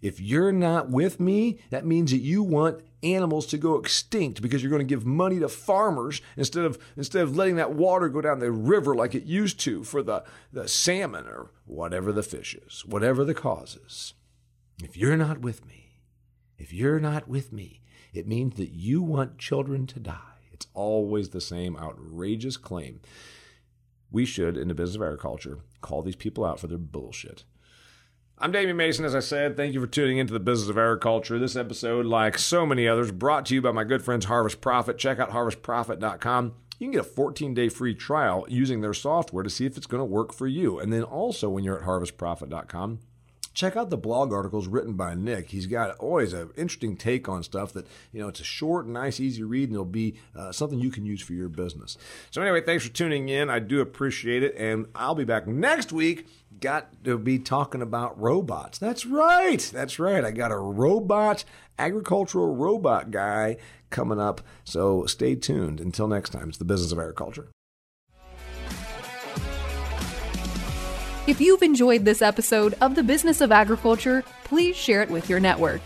If 0.06 0.22
you're 0.22 0.52
not 0.52 0.92
with 0.92 1.20
me, 1.20 1.58
that 1.72 1.84
means 1.84 2.12
that 2.12 2.20
you 2.20 2.44
want 2.44 2.84
animals 3.02 3.48
to 3.48 3.58
go 3.58 3.80
extinct 3.80 4.40
because 4.40 4.62
you're 4.62 4.70
going 4.70 4.78
to 4.78 4.86
give 4.86 5.04
money 5.04 5.40
to 5.40 5.50
farmers 5.50 6.22
instead 6.38 6.64
of 6.64 6.78
instead 6.96 7.24
of 7.24 7.36
letting 7.36 7.56
that 7.56 7.74
water 7.74 8.08
go 8.08 8.22
down 8.22 8.38
the 8.38 8.52
river 8.52 8.94
like 8.94 9.16
it 9.16 9.24
used 9.24 9.60
to 9.62 9.84
for 9.84 10.04
the, 10.04 10.24
the 10.54 10.68
salmon 10.68 11.26
or 11.26 11.50
whatever 11.66 12.12
the 12.12 12.22
fish 12.22 12.54
is, 12.54 12.86
whatever 12.86 13.24
the 13.24 13.34
cause 13.34 13.80
is. 13.84 14.14
If 14.84 14.96
you're 14.96 15.18
not 15.18 15.40
with 15.40 15.66
me, 15.66 16.02
if 16.60 16.72
you're 16.72 17.00
not 17.00 17.28
with 17.28 17.52
me, 17.52 17.82
it 18.14 18.28
means 18.28 18.58
that 18.58 18.74
you 18.74 19.02
want 19.02 19.40
children 19.40 19.88
to 19.88 20.00
die. 20.00 20.38
It's 20.54 20.68
always 20.76 21.30
the 21.30 21.42
same 21.42 21.76
outrageous 21.76 22.58
claim. 22.58 23.02
We 24.12 24.26
should, 24.26 24.56
in 24.56 24.68
the 24.68 24.76
business 24.76 24.98
of 24.98 25.02
agriculture, 25.02 25.62
call 25.82 26.04
these 26.04 26.16
people 26.16 26.46
out 26.46 26.60
for 26.60 26.68
their 26.68 26.78
bullshit. 26.78 27.44
I'm 28.38 28.52
Damian 28.52 28.76
Mason, 28.76 29.06
as 29.06 29.16
I 29.16 29.22
said. 29.22 29.56
Thank 29.56 29.74
you 29.74 29.80
for 29.80 29.88
tuning 29.88 30.18
into 30.18 30.34
the 30.34 30.42
business 30.42 30.70
of 30.70 30.78
agriculture. 30.78 31.40
This 31.40 31.56
episode, 31.56 32.06
like 32.06 32.38
so 32.38 32.66
many 32.66 32.86
others, 32.86 33.10
brought 33.12 33.46
to 33.46 33.54
you 33.54 33.62
by 33.62 33.72
my 33.72 33.86
good 33.86 34.04
friends 34.04 34.26
Harvest 34.26 34.60
Profit. 34.60 34.98
Check 34.98 35.20
out 35.20 35.32
harvestprofit.com. 35.32 36.54
You 36.78 36.88
can 36.88 36.92
get 36.92 37.00
a 37.00 37.04
14 37.06 37.54
day 37.54 37.70
free 37.70 37.96
trial 37.96 38.46
using 38.50 38.82
their 38.82 38.94
software 38.94 39.44
to 39.44 39.50
see 39.50 39.66
if 39.66 39.78
it's 39.78 39.88
going 39.88 40.02
to 40.02 40.06
work 40.06 40.34
for 40.34 40.48
you. 40.48 40.80
And 40.80 40.92
then 40.92 41.04
also, 41.04 41.48
when 41.48 41.64
you're 41.64 41.80
at 41.80 41.86
harvestprofit.com, 41.86 43.00
check 43.56 43.76
out 43.78 43.90
the 43.90 43.98
blog 43.98 44.32
articles 44.34 44.68
written 44.68 44.94
by 44.94 45.16
Nick. 45.16 45.50
He's 45.50 45.66
got 45.66 45.98
always 45.98 46.34
an 46.34 46.52
interesting 46.56 46.98
take 46.98 47.28
on 47.28 47.42
stuff 47.42 47.74
that, 47.74 47.88
you 48.12 48.22
know, 48.22 48.28
it's 48.28 48.42
a 48.42 48.44
short, 48.44 48.86
nice, 48.86 49.20
easy 49.20 49.42
read, 49.44 49.70
and 49.70 49.76
it'll 49.76 49.86
be 49.86 50.16
uh, 50.36 50.52
something 50.52 50.78
you 50.78 50.92
can 50.92 51.06
use 51.06 51.22
for 51.22 51.34
your 51.34 51.50
business. 51.50 51.98
So, 52.30 52.42
anyway, 52.42 52.62
thanks 52.62 52.86
for 52.86 52.94
tuning 52.94 53.30
in. 53.30 53.50
I 53.50 53.60
do 53.60 53.82
appreciate 53.82 54.44
it. 54.44 54.54
And 54.58 54.88
I'll 54.94 55.16
be 55.16 55.24
back 55.24 55.48
next 55.48 55.92
week. 55.92 56.28
Got 56.60 57.04
to 57.06 57.18
be 57.18 57.40
talking 57.40 57.82
about 57.82 58.20
robots. 58.22 58.78
That's 58.78 59.06
right. 59.06 59.60
That's 59.74 59.98
right. 59.98 60.24
I 60.24 60.32
got 60.32 60.52
a 60.52 60.58
robot, 60.58 61.46
agricultural 61.80 62.56
robot 62.56 63.10
guy 63.10 63.58
coming 63.90 64.20
up. 64.20 64.42
So, 64.66 65.06
stay 65.06 65.36
tuned. 65.36 65.80
Until 65.80 66.08
next 66.08 66.32
time, 66.32 66.50
it's 66.50 66.58
the 66.58 66.66
business 66.66 66.92
of 66.92 67.00
agriculture. 67.00 67.48
If 71.28 71.42
you've 71.42 71.64
enjoyed 71.64 72.06
this 72.06 72.22
episode 72.22 72.76
of 72.82 72.94
The 72.94 73.02
Business 73.02 73.42
of 73.42 73.52
Agriculture, 73.52 74.24
please 74.44 74.76
share 74.76 75.02
it 75.02 75.10
with 75.10 75.28
your 75.28 75.40
network. 75.40 75.82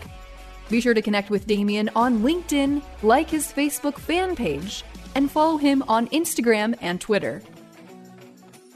Be 0.68 0.82
sure 0.82 0.92
to 0.92 1.00
connect 1.00 1.30
with 1.30 1.46
Damian 1.46 1.88
on 1.96 2.18
LinkedIn, 2.18 2.82
like 3.02 3.30
his 3.30 3.50
Facebook 3.50 3.98
fan 3.98 4.36
page, 4.36 4.84
and 5.14 5.30
follow 5.30 5.56
him 5.56 5.82
on 5.88 6.08
Instagram 6.08 6.76
and 6.82 7.00
Twitter. 7.00 7.40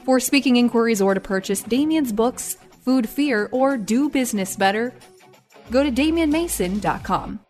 For 0.05 0.19
speaking 0.19 0.55
inquiries 0.55 1.03
or 1.03 1.13
to 1.13 1.19
purchase 1.19 1.61
Damian's 1.61 2.11
books, 2.11 2.57
Food 2.83 3.07
Fear, 3.07 3.49
or 3.51 3.77
Do 3.77 4.09
Business 4.09 4.55
Better, 4.55 4.91
go 5.69 5.83
to 5.83 5.91
DamianMason.com. 5.91 7.44